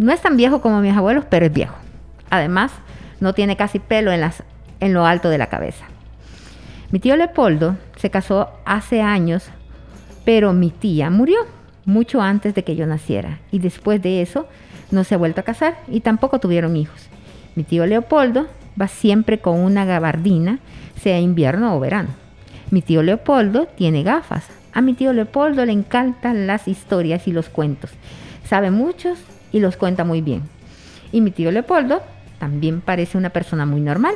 No 0.02 0.12
es 0.12 0.20
tan 0.20 0.36
viejo 0.36 0.62
como 0.62 0.82
mis 0.82 0.98
abuelos, 0.98 1.26
pero 1.30 1.46
es 1.46 1.54
viejo. 1.54 1.76
Además, 2.32 2.72
no 3.20 3.34
tiene 3.34 3.56
casi 3.56 3.78
pelo 3.78 4.12
en, 4.12 4.22
las, 4.22 4.42
en 4.80 4.96
lo 4.96 5.06
alto 5.06 5.30
de 5.30 5.38
la 5.38 5.46
cabeza. 5.46 5.86
Mi 6.90 6.98
tío 6.98 7.16
Leopoldo 7.16 7.78
se 7.98 8.10
casó 8.10 8.50
hace 8.66 9.04
años, 9.04 9.52
pero 10.26 10.54
mi 10.54 10.72
tía 10.72 11.12
murió 11.12 11.38
mucho 11.86 12.20
antes 12.20 12.56
de 12.56 12.64
que 12.64 12.76
yo 12.76 12.88
naciera 12.88 13.42
y 13.52 13.60
después 13.60 14.02
de 14.02 14.24
eso 14.24 14.48
no 14.90 15.04
se 15.04 15.14
ha 15.14 15.20
vuelto 15.20 15.42
a 15.42 15.44
casar 15.44 15.78
y 15.88 16.00
tampoco 16.00 16.40
tuvieron 16.40 16.76
hijos. 16.78 17.08
Mi 17.54 17.62
tío 17.62 17.86
Leopoldo 17.86 18.48
va 18.82 18.88
siempre 18.88 19.38
con 19.38 19.60
una 19.60 19.86
gabardina, 19.86 20.58
sea 21.00 21.20
invierno 21.20 21.76
o 21.76 21.80
verano. 21.80 22.10
Mi 22.72 22.82
tío 22.82 23.04
Leopoldo 23.04 23.68
tiene 23.68 24.02
gafas. 24.02 24.48
A 24.74 24.82
mi 24.82 24.96
tío 24.96 25.14
Leopoldo 25.14 25.64
le 25.64 25.74
encantan 25.74 26.48
las 26.48 26.68
historias 26.68 27.28
y 27.28 27.34
los 27.34 27.50
cuentos. 27.50 27.92
Sabe 28.46 28.72
muchos 28.72 29.20
y 29.52 29.60
los 29.60 29.78
cuenta 29.78 30.04
muy 30.04 30.22
bien. 30.22 30.44
Y 31.12 31.22
mi 31.22 31.32
tío 31.32 31.52
Leopoldo 31.52 32.02
también 32.40 32.82
parece 32.82 33.18
una 33.18 33.30
persona 33.30 33.66
muy 33.66 33.82
normal. 33.82 34.16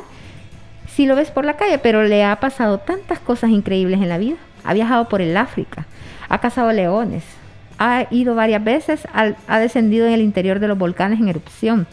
Si 0.88 1.06
lo 1.06 1.14
ves 1.14 1.30
por 1.30 1.44
la 1.44 1.56
calle, 1.56 1.78
pero 1.78 2.02
le 2.02 2.24
ha 2.24 2.40
pasado 2.40 2.78
tantas 2.78 3.18
cosas 3.18 3.50
increíbles 3.50 4.00
en 4.00 4.08
la 4.08 4.18
vida. 4.18 4.36
Ha 4.64 4.74
viajado 4.74 5.08
por 5.08 5.20
el 5.20 5.36
África, 5.36 5.86
ha 6.28 6.40
cazado 6.40 6.72
leones, 6.72 7.22
ha 7.78 8.06
ido 8.10 8.34
varias 8.34 8.64
veces, 8.64 9.06
ha 9.12 9.58
descendido 9.58 10.06
en 10.06 10.14
el 10.14 10.22
interior 10.22 10.58
de 10.58 10.68
los 10.68 10.78
volcanes 10.78 11.20
en 11.20 11.28
erupción. 11.28 11.86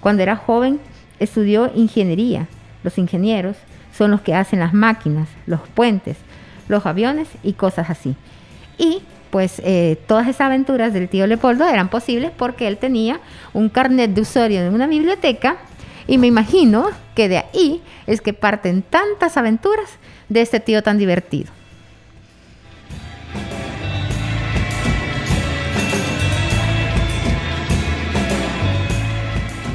Cuando 0.00 0.22
era 0.22 0.36
joven 0.36 0.80
estudió 1.18 1.70
ingeniería. 1.74 2.48
Los 2.82 2.98
ingenieros 2.98 3.56
son 3.96 4.10
los 4.10 4.20
que 4.20 4.34
hacen 4.34 4.60
las 4.60 4.74
máquinas, 4.74 5.28
los 5.46 5.60
puentes, 5.74 6.16
los 6.68 6.86
aviones 6.86 7.28
y 7.42 7.54
cosas 7.54 7.90
así. 7.90 8.16
Y 8.78 9.02
pues 9.36 9.60
eh, 9.62 9.98
todas 10.06 10.28
esas 10.28 10.46
aventuras 10.46 10.94
del 10.94 11.10
tío 11.10 11.26
Leopoldo 11.26 11.68
eran 11.68 11.90
posibles 11.90 12.30
porque 12.34 12.66
él 12.66 12.78
tenía 12.78 13.20
un 13.52 13.68
carnet 13.68 14.14
de 14.14 14.22
usuario 14.22 14.62
en 14.62 14.72
una 14.72 14.86
biblioteca 14.86 15.58
y 16.06 16.16
me 16.16 16.26
imagino 16.26 16.88
que 17.14 17.28
de 17.28 17.36
ahí 17.36 17.82
es 18.06 18.22
que 18.22 18.32
parten 18.32 18.80
tantas 18.80 19.36
aventuras 19.36 19.98
de 20.30 20.40
este 20.40 20.58
tío 20.58 20.82
tan 20.82 20.96
divertido. 20.96 21.52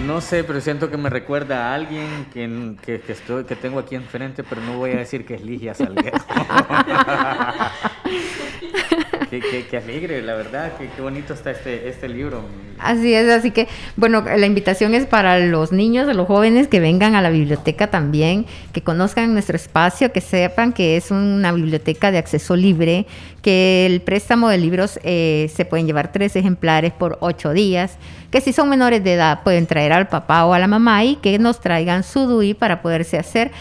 No 0.07 0.21
sé, 0.21 0.43
pero 0.43 0.59
siento 0.59 0.89
que 0.89 0.97
me 0.97 1.11
recuerda 1.11 1.69
a 1.69 1.75
alguien 1.75 2.25
que, 2.33 2.75
que, 2.83 3.11
estoy, 3.11 3.43
que 3.43 3.55
tengo 3.55 3.77
aquí 3.77 3.93
enfrente, 3.93 4.43
pero 4.43 4.59
no 4.61 4.79
voy 4.79 4.89
a 4.89 4.97
decir 4.97 5.23
que 5.23 5.35
es 5.35 5.43
Ligia 5.43 5.75
Salguero. 5.75 6.17
qué, 9.39 9.77
alegre, 9.77 10.21
la 10.21 10.35
verdad, 10.35 10.73
qué, 10.77 11.01
bonito 11.01 11.33
está 11.33 11.51
este, 11.51 11.87
este 11.87 12.09
libro. 12.09 12.43
Así 12.77 13.13
es, 13.13 13.29
así 13.29 13.51
que, 13.51 13.67
bueno, 13.95 14.21
la 14.21 14.45
invitación 14.45 14.93
es 14.95 15.05
para 15.05 15.39
los 15.39 15.71
niños, 15.71 16.13
los 16.13 16.27
jóvenes 16.27 16.67
que 16.67 16.79
vengan 16.79 17.15
a 17.15 17.21
la 17.21 17.29
biblioteca 17.29 17.87
también, 17.87 18.45
que 18.73 18.81
conozcan 18.81 19.33
nuestro 19.33 19.55
espacio, 19.55 20.11
que 20.11 20.19
sepan 20.19 20.73
que 20.73 20.97
es 20.97 21.11
una 21.11 21.51
biblioteca 21.51 22.11
de 22.11 22.17
acceso 22.17 22.55
libre, 22.55 23.05
que 23.41 23.85
el 23.85 24.01
préstamo 24.01 24.49
de 24.49 24.57
libros 24.57 24.99
eh, 25.03 25.49
se 25.53 25.63
pueden 25.63 25.85
llevar 25.85 26.11
tres 26.11 26.35
ejemplares 26.35 26.91
por 26.91 27.17
ocho 27.21 27.53
días, 27.53 27.97
que 28.31 28.41
si 28.41 28.51
son 28.51 28.69
menores 28.69 29.03
de 29.03 29.13
edad 29.13 29.43
pueden 29.43 29.67
traer 29.67 29.93
al 29.93 30.07
papá 30.07 30.45
o 30.45 30.53
a 30.53 30.59
la 30.59 30.67
mamá 30.67 31.03
y 31.05 31.15
que 31.17 31.37
nos 31.39 31.61
traigan 31.61 32.03
su 32.03 32.25
DUI 32.25 32.53
para 32.53 32.81
poderse 32.81 33.17
hacer 33.17 33.51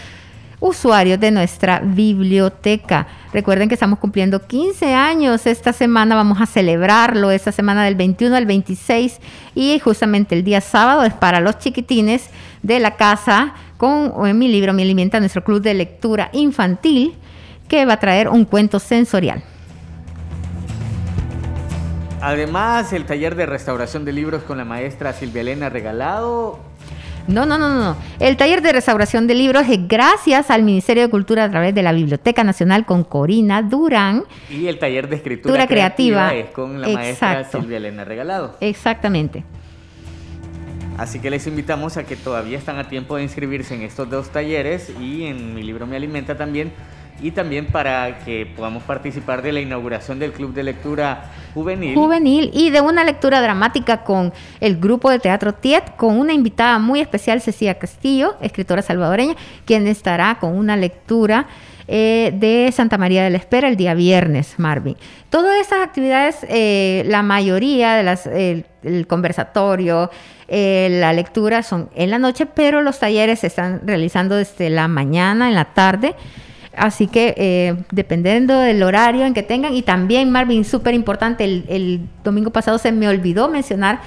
usuarios 0.60 1.18
de 1.18 1.30
nuestra 1.30 1.80
biblioteca. 1.80 3.06
Recuerden 3.32 3.68
que 3.68 3.74
estamos 3.74 3.98
cumpliendo 3.98 4.46
15 4.46 4.94
años. 4.94 5.46
Esta 5.46 5.72
semana 5.72 6.14
vamos 6.14 6.40
a 6.40 6.46
celebrarlo, 6.46 7.30
esta 7.30 7.50
semana 7.50 7.84
del 7.84 7.94
21 7.94 8.36
al 8.36 8.46
26 8.46 9.18
y 9.54 9.78
justamente 9.80 10.34
el 10.34 10.44
día 10.44 10.60
sábado 10.60 11.02
es 11.04 11.14
para 11.14 11.40
los 11.40 11.58
chiquitines 11.58 12.28
de 12.62 12.78
la 12.78 12.96
casa 12.96 13.54
con 13.78 14.38
mi 14.38 14.48
libro 14.48 14.74
Mi 14.74 14.82
Alimenta, 14.82 15.18
nuestro 15.18 15.42
club 15.42 15.62
de 15.62 15.72
lectura 15.72 16.28
infantil, 16.32 17.14
que 17.66 17.86
va 17.86 17.94
a 17.94 18.00
traer 18.00 18.28
un 18.28 18.44
cuento 18.44 18.78
sensorial. 18.78 19.42
Además, 22.20 22.92
el 22.92 23.06
taller 23.06 23.34
de 23.34 23.46
restauración 23.46 24.04
de 24.04 24.12
libros 24.12 24.42
con 24.42 24.58
la 24.58 24.66
maestra 24.66 25.14
Silvia 25.14 25.40
Elena 25.40 25.70
Regalado 25.70 26.69
no, 27.26 27.46
no, 27.46 27.58
no, 27.58 27.68
no. 27.68 27.96
El 28.18 28.36
taller 28.36 28.62
de 28.62 28.72
restauración 28.72 29.26
de 29.26 29.34
libros 29.34 29.64
es 29.68 29.86
gracias 29.86 30.50
al 30.50 30.62
Ministerio 30.62 31.04
de 31.04 31.10
Cultura 31.10 31.44
a 31.44 31.50
través 31.50 31.74
de 31.74 31.82
la 31.82 31.92
Biblioteca 31.92 32.44
Nacional 32.44 32.84
con 32.86 33.04
Corina 33.04 33.62
Durán. 33.62 34.24
Y 34.48 34.66
el 34.66 34.78
taller 34.78 35.08
de 35.08 35.16
escritura 35.16 35.66
creativa, 35.66 36.34
es 36.34 36.50
con 36.50 36.80
la 36.80 36.88
maestra 36.88 37.44
Silvia 37.44 37.76
Elena 37.76 38.04
Regalado. 38.04 38.56
Exactamente. 38.60 39.44
Así 40.98 41.18
que 41.18 41.30
les 41.30 41.46
invitamos 41.46 41.96
a 41.96 42.04
que 42.04 42.14
todavía 42.14 42.58
están 42.58 42.78
a 42.78 42.88
tiempo 42.88 43.16
de 43.16 43.22
inscribirse 43.22 43.74
en 43.74 43.82
estos 43.82 44.10
dos 44.10 44.28
talleres 44.28 44.92
y 45.00 45.24
en 45.24 45.54
mi 45.54 45.62
libro 45.62 45.86
Me 45.86 45.96
Alimenta 45.96 46.36
también 46.36 46.72
y 47.22 47.30
también 47.30 47.66
para 47.66 48.20
que 48.24 48.46
podamos 48.46 48.82
participar 48.82 49.42
de 49.42 49.52
la 49.52 49.60
inauguración 49.60 50.18
del 50.18 50.32
Club 50.32 50.54
de 50.54 50.62
Lectura 50.62 51.30
Juvenil. 51.54 51.94
Juvenil 51.94 52.50
y 52.52 52.70
de 52.70 52.80
una 52.80 53.04
lectura 53.04 53.40
dramática 53.40 54.04
con 54.04 54.32
el 54.60 54.78
grupo 54.78 55.10
de 55.10 55.18
teatro 55.18 55.54
TIET, 55.54 55.96
con 55.96 56.18
una 56.18 56.32
invitada 56.32 56.78
muy 56.78 57.00
especial, 57.00 57.40
Cecilia 57.40 57.78
Castillo, 57.78 58.36
escritora 58.40 58.82
salvadoreña, 58.82 59.34
quien 59.64 59.86
estará 59.86 60.38
con 60.40 60.56
una 60.56 60.76
lectura 60.76 61.46
eh, 61.88 62.32
de 62.34 62.70
Santa 62.72 62.98
María 62.98 63.24
de 63.24 63.30
la 63.30 63.38
Espera 63.38 63.68
el 63.68 63.76
día 63.76 63.94
viernes, 63.94 64.54
Marvin. 64.58 64.96
Todas 65.28 65.60
estas 65.60 65.80
actividades, 65.80 66.38
eh, 66.48 67.02
la 67.06 67.22
mayoría 67.22 67.94
de 67.94 68.02
las, 68.04 68.26
el 68.26 68.64
conversatorio, 69.08 70.10
eh, 70.52 70.88
la 71.00 71.12
lectura 71.12 71.62
son 71.62 71.90
en 71.94 72.10
la 72.10 72.18
noche, 72.18 72.44
pero 72.44 72.82
los 72.82 72.98
talleres 72.98 73.40
se 73.40 73.46
están 73.46 73.82
realizando 73.84 74.34
desde 74.34 74.68
la 74.68 74.88
mañana, 74.88 75.48
en 75.48 75.54
la 75.54 75.66
tarde. 75.66 76.16
Así 76.76 77.08
que 77.08 77.34
eh, 77.36 77.76
dependiendo 77.90 78.58
del 78.60 78.82
horario 78.82 79.26
en 79.26 79.34
que 79.34 79.42
tengan, 79.42 79.74
y 79.74 79.82
también 79.82 80.30
Marvin, 80.30 80.64
súper 80.64 80.94
importante, 80.94 81.44
el, 81.44 82.00
domingo 82.22 82.50
pasado 82.50 82.78
se 82.78 82.92
me 82.92 83.08
olvidó 83.08 83.48
mencionar, 83.48 84.00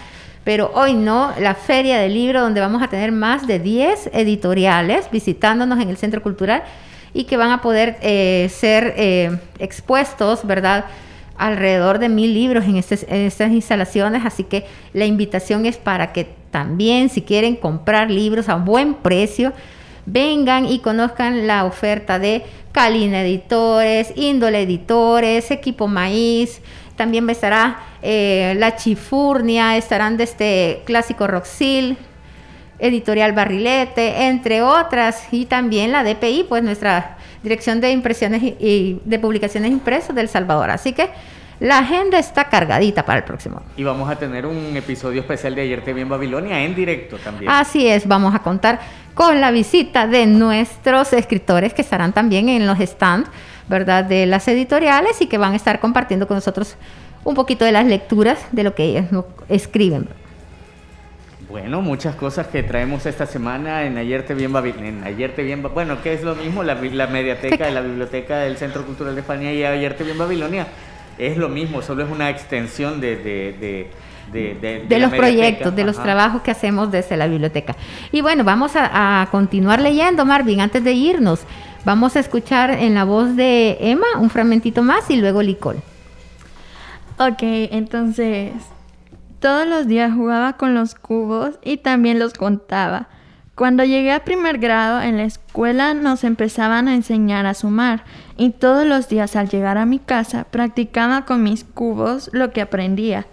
pero 0.46 0.72
hoy 0.74 0.94
no, 0.94 1.34
la 1.40 1.56
feria 1.56 2.00
del 2.00 2.14
libro 2.14 2.42
donde 2.42 2.62
vamos 2.62 2.82
a 2.82 2.88
tener 2.88 3.12
más 3.12 3.48
de 3.48 3.60
10 3.60 4.12
editoriales 4.14 5.10
visitándonos 5.12 5.80
en 5.82 5.90
el 5.90 5.98
Centro 5.98 6.22
Cultural 6.22 6.64
y 7.14 7.26
que 7.26 7.38
van 7.38 7.52
a 7.52 7.62
poder 7.62 7.98
eh, 8.02 8.50
ser 8.50 8.94
eh, 8.98 9.38
expuestos, 9.60 10.46
¿verdad? 10.46 10.86
Alrededor 11.38 12.00
de 12.00 12.10
mil 12.10 12.34
libros 12.34 12.64
en, 12.66 12.76
en 12.78 13.26
estas 13.26 13.52
instalaciones, 13.52 14.26
así 14.26 14.44
que 14.44 14.66
la 14.94 15.06
invitación 15.06 15.66
es 15.66 15.78
para 15.78 16.14
que 16.14 16.28
también 16.52 17.10
si 17.10 17.24
quieren 17.24 17.56
comprar 17.56 18.10
libros 18.10 18.48
a 18.48 18.56
buen 18.56 18.94
precio, 18.94 19.52
vengan 20.06 20.66
y 20.66 20.80
conozcan 20.80 21.48
la 21.48 21.66
oferta 21.66 22.20
de 22.20 22.44
Calina 22.72 23.22
Editores, 23.22 24.12
Índole 24.16 24.64
Editores, 24.64 25.52
Equipo 25.52 25.88
Maíz, 25.88 26.62
también 26.96 27.30
estará 27.30 27.80
eh, 28.02 28.56
La 28.58 28.76
Chifurnia, 28.76 29.78
estarán 29.78 30.18
de 30.18 30.24
este 30.24 30.82
clásico 30.86 31.28
Roxil, 31.28 31.98
Editorial 32.80 33.34
Barrilete, 33.34 34.28
entre 34.28 34.62
otras, 34.62 35.28
y 35.32 35.46
también 35.46 35.92
la 35.92 36.04
DPI, 36.04 36.46
pues 36.50 36.64
nuestra 36.64 37.18
Dirección 37.44 37.82
de 37.82 37.92
Impresiones 37.92 38.42
y 38.42 39.00
de 39.06 39.20
Publicaciones 39.20 39.72
Impresas 39.72 40.16
del 40.16 40.30
Salvador. 40.30 40.70
Así 40.70 40.94
que 40.94 41.10
la 41.60 41.80
agenda 41.80 42.20
está 42.20 42.50
cargadita 42.50 43.06
para 43.06 43.20
el 43.20 43.26
próximo. 43.26 43.62
Y 43.78 43.84
vamos 43.84 44.10
a 44.10 44.16
tener 44.18 44.46
un 44.46 44.76
episodio 44.76 45.22
especial 45.22 45.56
de 45.56 45.62
Ayer 45.62 45.84
Te 45.84 45.94
Vi 45.94 46.02
en 46.02 46.10
Babilonia 46.10 46.62
en 46.64 46.76
directo 46.76 47.18
también. 47.18 47.50
Así 47.50 47.88
es, 47.88 48.08
vamos 48.08 48.34
a 48.36 48.40
contar 48.40 48.80
con 49.14 49.42
la 49.42 49.52
visita 49.52 50.08
de 50.08 50.26
nuestros 50.26 51.14
escritores 51.14 51.74
que 51.74 51.82
estarán 51.82 52.14
también 52.14 52.50
en 52.50 52.66
los 52.66 52.80
stands, 52.80 53.30
¿verdad? 53.68 54.04
De 54.04 54.26
las 54.26 54.48
editoriales 54.48 55.22
y 55.22 55.28
que 55.28 55.38
van 55.38 55.54
a 55.54 55.56
estar 55.56 55.80
compartiendo 55.80 56.28
con 56.28 56.38
nosotros 56.38 56.76
un 57.24 57.36
poquito 57.36 57.66
de 57.66 57.72
las 57.72 57.86
lecturas 57.86 58.40
de 58.52 58.64
lo 58.64 58.76
que 58.76 58.84
ellos 58.84 59.26
escriben. 59.50 60.08
Bueno, 61.50 61.82
muchas 61.82 62.16
cosas 62.16 62.48
que 62.48 62.64
traemos 62.64 63.06
esta 63.06 63.28
semana 63.28 63.84
en 63.84 63.98
Ayer 63.98 64.26
Te 64.26 64.34
Vi 64.34 64.46
en 64.46 64.54
Babilonia. 64.54 65.06
Ayer 65.06 65.36
Te 65.36 65.44
Vi 65.44 65.54
Bueno, 65.54 66.02
que 66.02 66.14
es 66.14 66.24
lo 66.24 66.34
mismo, 66.36 66.64
la, 66.64 66.74
mediateca 66.74 67.66
de 67.68 67.72
la 67.72 67.82
Biblioteca 67.82 68.40
del 68.40 68.58
Centro 68.58 68.84
Cultural 68.86 69.14
de 69.14 69.22
España 69.22 69.54
y 69.54 69.64
Ayer 69.64 69.96
Te 69.96 70.04
Vi 70.04 70.12
en 70.12 70.18
Babilonia 70.18 70.68
es 71.18 71.38
lo 71.38 71.50
mismo, 71.50 71.82
solo 71.82 72.04
es 72.04 72.12
una 72.12 72.30
extensión 72.30 73.00
de, 73.02 73.16
de, 73.18 73.90
de, 74.34 74.56
de, 74.56 74.86
de- 74.88 75.00
los 75.00 75.12
proyectos, 75.12 75.76
de 75.76 75.84
los 75.84 75.96
trabajos 76.04 76.42
que 76.42 76.52
hacemos 76.52 76.92
desde 76.92 77.18
la 77.18 77.28
biblioteca. 77.28 77.76
Y 78.12 78.22
bueno, 78.22 78.44
vamos 78.44 78.76
a, 78.76 79.22
a 79.22 79.26
continuar 79.28 79.82
leyendo, 79.82 80.26
Marvin, 80.26 80.62
antes 80.62 80.84
de 80.84 80.94
irnos. 80.94 81.42
Vamos 81.86 82.16
a 82.16 82.20
escuchar 82.22 82.72
en 82.72 82.94
la 82.96 83.04
voz 83.04 83.36
de 83.36 83.78
Emma 83.82 84.08
un 84.20 84.30
fragmentito 84.30 84.82
más 84.84 85.10
y 85.10 85.18
luego 85.18 85.42
Licol. 85.42 85.78
Ok, 87.20 87.40
entonces 87.42 88.52
todos 89.40 89.68
los 89.68 89.88
días 89.88 90.14
jugaba 90.14 90.54
con 90.54 90.74
los 90.74 90.96
cubos 90.96 91.60
y 91.64 91.78
también 91.78 92.18
los 92.20 92.34
contaba. 92.34 93.08
Cuando 93.56 93.84
llegué 93.84 94.12
a 94.12 94.24
primer 94.24 94.58
grado 94.58 95.00
en 95.02 95.18
la 95.18 95.26
escuela 95.26 95.94
nos 95.94 96.24
empezaban 96.24 96.88
a 96.88 96.96
enseñar 96.96 97.46
a 97.46 97.54
sumar 97.54 98.04
y 98.36 98.50
todos 98.50 98.86
los 98.88 99.10
días 99.10 99.36
al 99.36 99.50
llegar 99.50 99.78
a 99.78 99.86
mi 99.86 100.00
casa 100.00 100.46
practicaba 100.46 101.26
con 101.26 101.44
mis 101.44 101.64
cubos 101.64 102.32
lo 102.34 102.52
que 102.52 102.62
aprendía. 102.62 103.28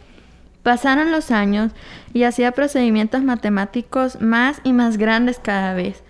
Pasaron 0.62 1.10
los 1.10 1.30
años 1.30 1.72
y 2.12 2.24
hacía 2.24 2.52
procedimientos 2.52 3.22
matemáticos 3.22 4.20
más 4.20 4.60
y 4.62 4.74
más 4.74 4.98
grandes 4.98 5.38
cada 5.38 5.72
vez. 5.72 6.02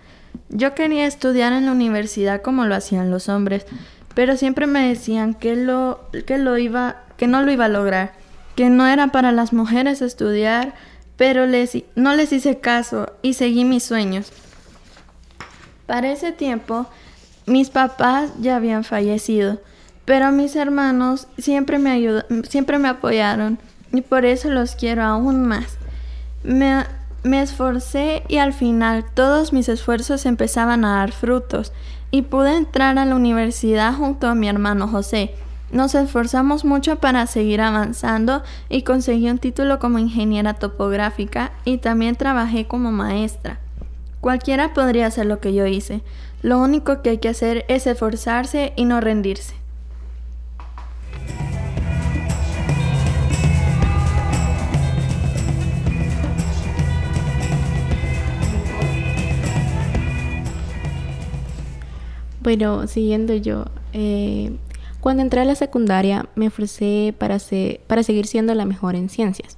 Yo 0.49 0.75
quería 0.75 1.05
estudiar 1.05 1.53
en 1.53 1.65
la 1.65 1.71
universidad 1.71 2.41
como 2.41 2.65
lo 2.65 2.75
hacían 2.75 3.11
los 3.11 3.29
hombres, 3.29 3.65
pero 4.13 4.35
siempre 4.35 4.67
me 4.67 4.89
decían 4.89 5.33
que 5.33 5.55
lo, 5.55 6.01
que 6.27 6.37
lo 6.37 6.57
iba, 6.57 6.97
que 7.15 7.27
no 7.27 7.43
lo 7.43 7.51
iba 7.53 7.65
a 7.65 7.69
lograr, 7.69 8.11
que 8.57 8.69
no 8.69 8.87
era 8.87 9.07
para 9.07 9.31
las 9.31 9.53
mujeres 9.53 10.01
estudiar, 10.01 10.73
pero 11.17 11.45
no 11.95 12.15
les 12.15 12.33
hice 12.33 12.59
caso 12.59 13.11
y 13.21 13.33
seguí 13.33 13.65
mis 13.65 13.83
sueños. 13.83 14.31
Para 15.85 16.11
ese 16.11 16.31
tiempo, 16.31 16.87
mis 17.45 17.69
papás 17.69 18.31
ya 18.39 18.55
habían 18.55 18.83
fallecido, 18.83 19.59
pero 20.05 20.31
mis 20.31 20.55
hermanos 20.55 21.27
siempre 21.37 21.79
me, 21.79 22.23
siempre 22.47 22.79
me 22.79 22.87
apoyaron 22.87 23.59
y 23.91 24.01
por 24.01 24.25
eso 24.25 24.49
los 24.49 24.75
quiero 24.75 25.03
aún 25.03 25.45
más. 25.45 25.77
Me 26.43 27.41
esforcé 27.41 28.23
y 28.27 28.37
al 28.37 28.53
final 28.53 29.05
todos 29.13 29.53
mis 29.53 29.69
esfuerzos 29.69 30.25
empezaban 30.25 30.85
a 30.85 30.97
dar 30.97 31.11
frutos 31.11 31.71
y 32.09 32.23
pude 32.23 32.55
entrar 32.55 32.97
a 32.97 33.05
la 33.05 33.15
universidad 33.15 33.93
junto 33.93 34.27
a 34.27 34.35
mi 34.35 34.49
hermano 34.49 34.87
José. 34.87 35.35
Nos 35.71 35.95
esforzamos 35.95 36.65
mucho 36.65 36.97
para 36.97 37.25
seguir 37.27 37.61
avanzando 37.61 38.43
y 38.67 38.81
conseguí 38.81 39.29
un 39.29 39.37
título 39.37 39.79
como 39.79 39.99
ingeniera 39.99 40.53
topográfica 40.53 41.53
y 41.63 41.77
también 41.77 42.17
trabajé 42.17 42.67
como 42.67 42.91
maestra. 42.91 43.59
Cualquiera 44.19 44.73
podría 44.73 45.07
hacer 45.07 45.27
lo 45.27 45.39
que 45.39 45.53
yo 45.53 45.65
hice. 45.65 46.01
Lo 46.41 46.59
único 46.59 47.01
que 47.01 47.11
hay 47.11 47.17
que 47.19 47.29
hacer 47.29 47.63
es 47.69 47.87
esforzarse 47.87 48.73
y 48.75 48.83
no 48.83 48.99
rendirse. 48.99 49.55
Bueno, 62.41 62.87
siguiendo 62.87 63.35
yo, 63.35 63.65
eh, 63.93 64.51
cuando 65.01 65.23
entré 65.23 65.41
a 65.41 65.45
la 65.45 65.55
secundaria 65.55 66.27
me 66.35 66.45
esforcé 66.45 67.13
para, 67.17 67.37
para 67.87 68.03
seguir 68.03 68.27
siendo 68.27 68.53
la 68.53 68.65
mejor 68.65 68.95
en 68.95 69.09
ciencias. 69.09 69.57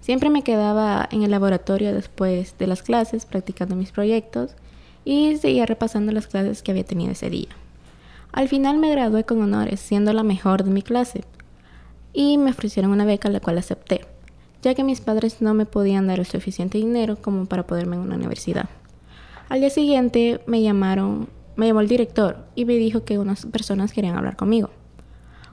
Siempre 0.00 0.30
me 0.30 0.42
quedaba 0.42 1.08
en 1.12 1.22
el 1.22 1.30
laboratorio 1.30 1.94
después 1.94 2.58
de 2.58 2.66
las 2.66 2.82
clases 2.82 3.24
practicando 3.24 3.76
mis 3.76 3.92
proyectos 3.92 4.56
y 5.04 5.36
seguía 5.36 5.64
repasando 5.64 6.10
las 6.10 6.26
clases 6.26 6.62
que 6.62 6.72
había 6.72 6.84
tenido 6.84 7.12
ese 7.12 7.30
día. 7.30 7.48
Al 8.32 8.48
final 8.48 8.78
me 8.78 8.90
gradué 8.90 9.24
con 9.24 9.40
honores, 9.42 9.80
siendo 9.80 10.12
la 10.12 10.22
mejor 10.22 10.64
de 10.64 10.70
mi 10.70 10.82
clase, 10.82 11.24
y 12.12 12.38
me 12.38 12.50
ofrecieron 12.50 12.90
una 12.90 13.04
beca 13.04 13.28
la 13.28 13.40
cual 13.40 13.58
acepté, 13.58 14.02
ya 14.62 14.74
que 14.74 14.84
mis 14.84 15.00
padres 15.00 15.40
no 15.40 15.54
me 15.54 15.66
podían 15.66 16.06
dar 16.06 16.18
el 16.18 16.26
suficiente 16.26 16.78
dinero 16.78 17.16
como 17.20 17.46
para 17.46 17.66
poderme 17.66 17.96
en 17.96 18.02
una 18.02 18.16
universidad. 18.16 18.68
Al 19.48 19.60
día 19.60 19.70
siguiente 19.70 20.40
me 20.46 20.62
llamaron, 20.62 21.28
me 21.56 21.66
llamó 21.66 21.80
el 21.80 21.88
director 21.88 22.44
y 22.54 22.64
me 22.64 22.74
dijo 22.74 23.04
que 23.04 23.18
unas 23.18 23.46
personas 23.46 23.92
querían 23.92 24.16
hablar 24.16 24.36
conmigo. 24.36 24.70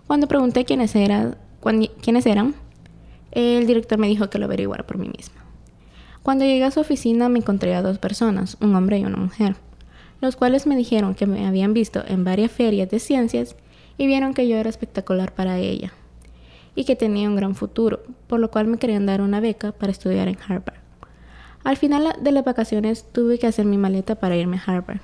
Cuando 0.07 0.27
pregunté 0.27 0.65
quiénes 0.65 0.95
eran, 0.95 1.37
quiénes 2.01 2.25
eran, 2.25 2.55
el 3.31 3.67
director 3.67 3.99
me 3.99 4.07
dijo 4.07 4.29
que 4.29 4.39
lo 4.39 4.45
averiguara 4.45 4.87
por 4.87 4.97
mí 4.97 5.09
misma. 5.09 5.43
Cuando 6.23 6.45
llegué 6.45 6.63
a 6.63 6.71
su 6.71 6.79
oficina 6.79 7.29
me 7.29 7.39
encontré 7.39 7.75
a 7.75 7.81
dos 7.81 7.99
personas, 7.99 8.57
un 8.61 8.73
hombre 8.75 8.99
y 8.99 9.05
una 9.05 9.17
mujer, 9.17 9.55
los 10.21 10.35
cuales 10.35 10.65
me 10.65 10.75
dijeron 10.75 11.13
que 11.13 11.27
me 11.27 11.45
habían 11.45 11.73
visto 11.73 12.03
en 12.07 12.23
varias 12.23 12.51
ferias 12.51 12.89
de 12.89 12.99
ciencias 12.99 13.55
y 13.97 14.07
vieron 14.07 14.33
que 14.33 14.47
yo 14.47 14.57
era 14.57 14.69
espectacular 14.69 15.33
para 15.33 15.57
ella 15.57 15.93
y 16.73 16.85
que 16.85 16.95
tenía 16.95 17.27
un 17.27 17.35
gran 17.35 17.55
futuro, 17.55 18.03
por 18.27 18.39
lo 18.39 18.49
cual 18.51 18.67
me 18.67 18.77
querían 18.77 19.05
dar 19.05 19.21
una 19.21 19.39
beca 19.39 19.71
para 19.71 19.91
estudiar 19.91 20.27
en 20.27 20.37
Harvard. 20.47 20.79
Al 21.63 21.75
final 21.75 22.15
de 22.21 22.31
las 22.31 22.45
vacaciones 22.45 23.03
tuve 23.11 23.39
que 23.39 23.47
hacer 23.47 23.65
mi 23.65 23.77
maleta 23.77 24.15
para 24.15 24.37
irme 24.37 24.57
a 24.57 24.63
Harvard. 24.71 25.01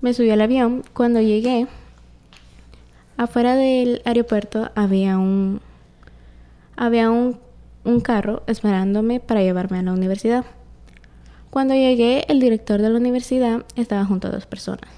Me 0.00 0.12
subí 0.14 0.30
al 0.30 0.42
avión. 0.42 0.84
Cuando 0.92 1.20
llegué, 1.20 1.66
afuera 3.16 3.56
del 3.56 4.02
aeropuerto 4.04 4.70
había 4.74 5.18
un 5.18 5.60
había 6.76 7.10
un, 7.10 7.38
un 7.84 8.00
carro 8.00 8.42
esperándome 8.46 9.20
para 9.20 9.42
llevarme 9.42 9.78
a 9.78 9.82
la 9.82 9.92
universidad. 9.92 10.44
Cuando 11.54 11.74
llegué, 11.74 12.24
el 12.26 12.40
director 12.40 12.82
de 12.82 12.90
la 12.90 12.98
universidad 12.98 13.64
estaba 13.76 14.04
junto 14.04 14.26
a 14.26 14.32
dos 14.32 14.44
personas, 14.44 14.90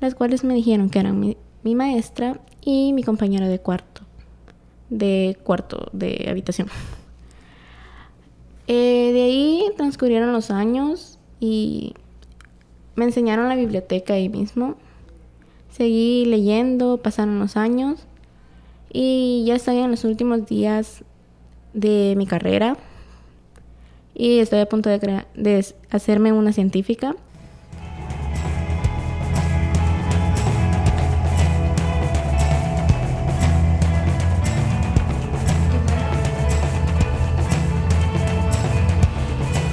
las 0.00 0.14
cuales 0.14 0.42
me 0.42 0.54
dijeron 0.54 0.88
que 0.88 1.00
eran 1.00 1.20
mi, 1.20 1.36
maestra 1.74 2.40
y 2.62 2.94
mi 2.94 3.02
compañero 3.02 3.46
de 3.46 3.58
cuarto, 3.58 4.00
de 4.88 5.36
cuarto 5.44 5.90
de 5.92 6.28
habitación. 6.30 6.68
Eh, 8.68 9.10
de 9.12 9.22
ahí 9.22 9.64
transcurrieron 9.76 10.32
los 10.32 10.50
años 10.50 11.18
y 11.40 11.94
me 12.94 13.04
enseñaron 13.04 13.48
la 13.48 13.54
biblioteca 13.54 14.14
ahí 14.14 14.28
mismo. 14.28 14.76
Seguí 15.76 16.24
leyendo, 16.24 16.96
pasaron 16.96 17.38
los 17.38 17.58
años 17.58 18.06
y 18.90 19.44
ya 19.46 19.56
estoy 19.56 19.76
en 19.76 19.90
los 19.90 20.04
últimos 20.04 20.46
días 20.46 21.04
de 21.74 22.14
mi 22.16 22.26
carrera 22.26 22.78
y 24.14 24.38
estoy 24.38 24.60
a 24.60 24.68
punto 24.70 24.88
de, 24.88 25.26
de 25.34 25.66
hacerme 25.90 26.32
una 26.32 26.54
científica. 26.54 27.14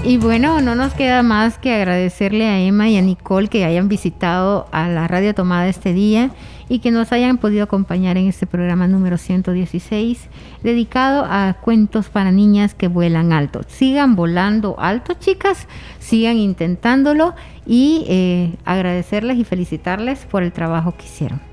Y 0.06 0.18
bueno, 0.18 0.60
no 0.60 0.76
nos 0.76 0.94
queda 0.94 1.24
más 1.24 1.58
que 1.58 1.74
agradecerle 1.74 2.46
a 2.46 2.60
Emma 2.60 2.90
y 2.90 2.98
a 2.98 3.02
Nicole 3.02 3.48
que 3.48 3.64
hayan 3.64 3.88
visitado 3.88 4.68
a 4.74 4.90
la 4.90 5.08
Radio 5.08 5.34
Tomada 5.34 5.70
este 5.70 5.94
día 5.94 6.32
y 6.68 6.80
que 6.80 6.92
nos 6.92 7.14
hayan 7.14 7.38
podido 7.38 7.64
acompañar 7.64 8.18
en 8.18 8.28
este 8.28 8.46
programa 8.46 8.86
número 8.86 9.18
116 9.18 10.28
dedicado 10.62 11.24
a 11.26 11.56
cuentos 11.62 12.10
para 12.10 12.34
niñas 12.34 12.76
que 12.76 12.90
vuelan 12.90 13.32
alto. 13.32 13.62
Sigan 13.70 14.18
volando 14.18 14.76
alto, 14.78 15.14
chicas, 15.14 15.70
sigan 16.00 16.36
intentándolo 16.36 17.34
y 17.66 18.04
eh, 18.10 18.56
agradecerles 18.66 19.38
y 19.38 19.46
felicitarles 19.46 20.26
por 20.26 20.44
el 20.44 20.52
trabajo 20.52 20.94
que 20.98 21.06
hicieron. 21.06 21.53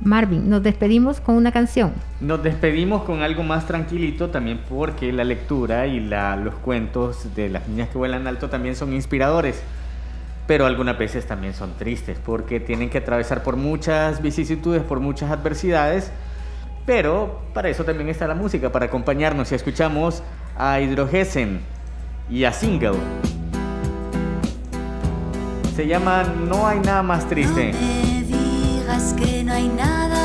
Marvin, 0.00 0.48
nos 0.48 0.62
despedimos 0.62 1.20
con 1.20 1.34
una 1.34 1.50
canción. 1.50 1.92
Nos 2.20 2.42
despedimos 2.42 3.02
con 3.02 3.22
algo 3.22 3.42
más 3.42 3.66
tranquilito 3.66 4.30
también 4.30 4.60
porque 4.68 5.12
la 5.12 5.24
lectura 5.24 5.86
y 5.86 5.98
la- 6.00 6.36
los 6.36 6.54
cuentos 6.54 7.34
de 7.34 7.48
las 7.48 7.68
niñas 7.68 7.88
que 7.88 7.98
vuelan 7.98 8.26
alto 8.26 8.48
también 8.48 8.76
son 8.76 8.92
inspiradores. 8.92 9.60
Pero 10.46 10.66
algunas 10.66 10.96
veces 10.96 11.26
también 11.26 11.52
son 11.52 11.72
tristes 11.76 12.16
porque 12.24 12.60
tienen 12.60 12.90
que 12.90 12.98
atravesar 12.98 13.42
por 13.42 13.56
muchas 13.56 14.22
vicisitudes, 14.22 14.82
por 14.82 15.00
muchas 15.00 15.30
adversidades. 15.30 16.10
Pero 16.86 17.42
para 17.52 17.68
eso 17.68 17.84
también 17.84 18.08
está 18.08 18.26
la 18.26 18.34
música, 18.34 18.70
para 18.72 18.86
acompañarnos 18.86 19.52
y 19.52 19.56
escuchamos 19.56 20.22
a 20.56 20.80
Hydrogesen 20.80 21.60
y 22.30 22.44
a 22.44 22.52
Single. 22.52 22.94
Se 25.76 25.86
llama 25.86 26.22
No 26.48 26.66
hay 26.66 26.80
nada 26.80 27.02
más 27.02 27.28
triste. 27.28 27.72
Que 28.88 29.44
no 29.44 29.52
hay 29.52 29.68
nada 29.68 30.17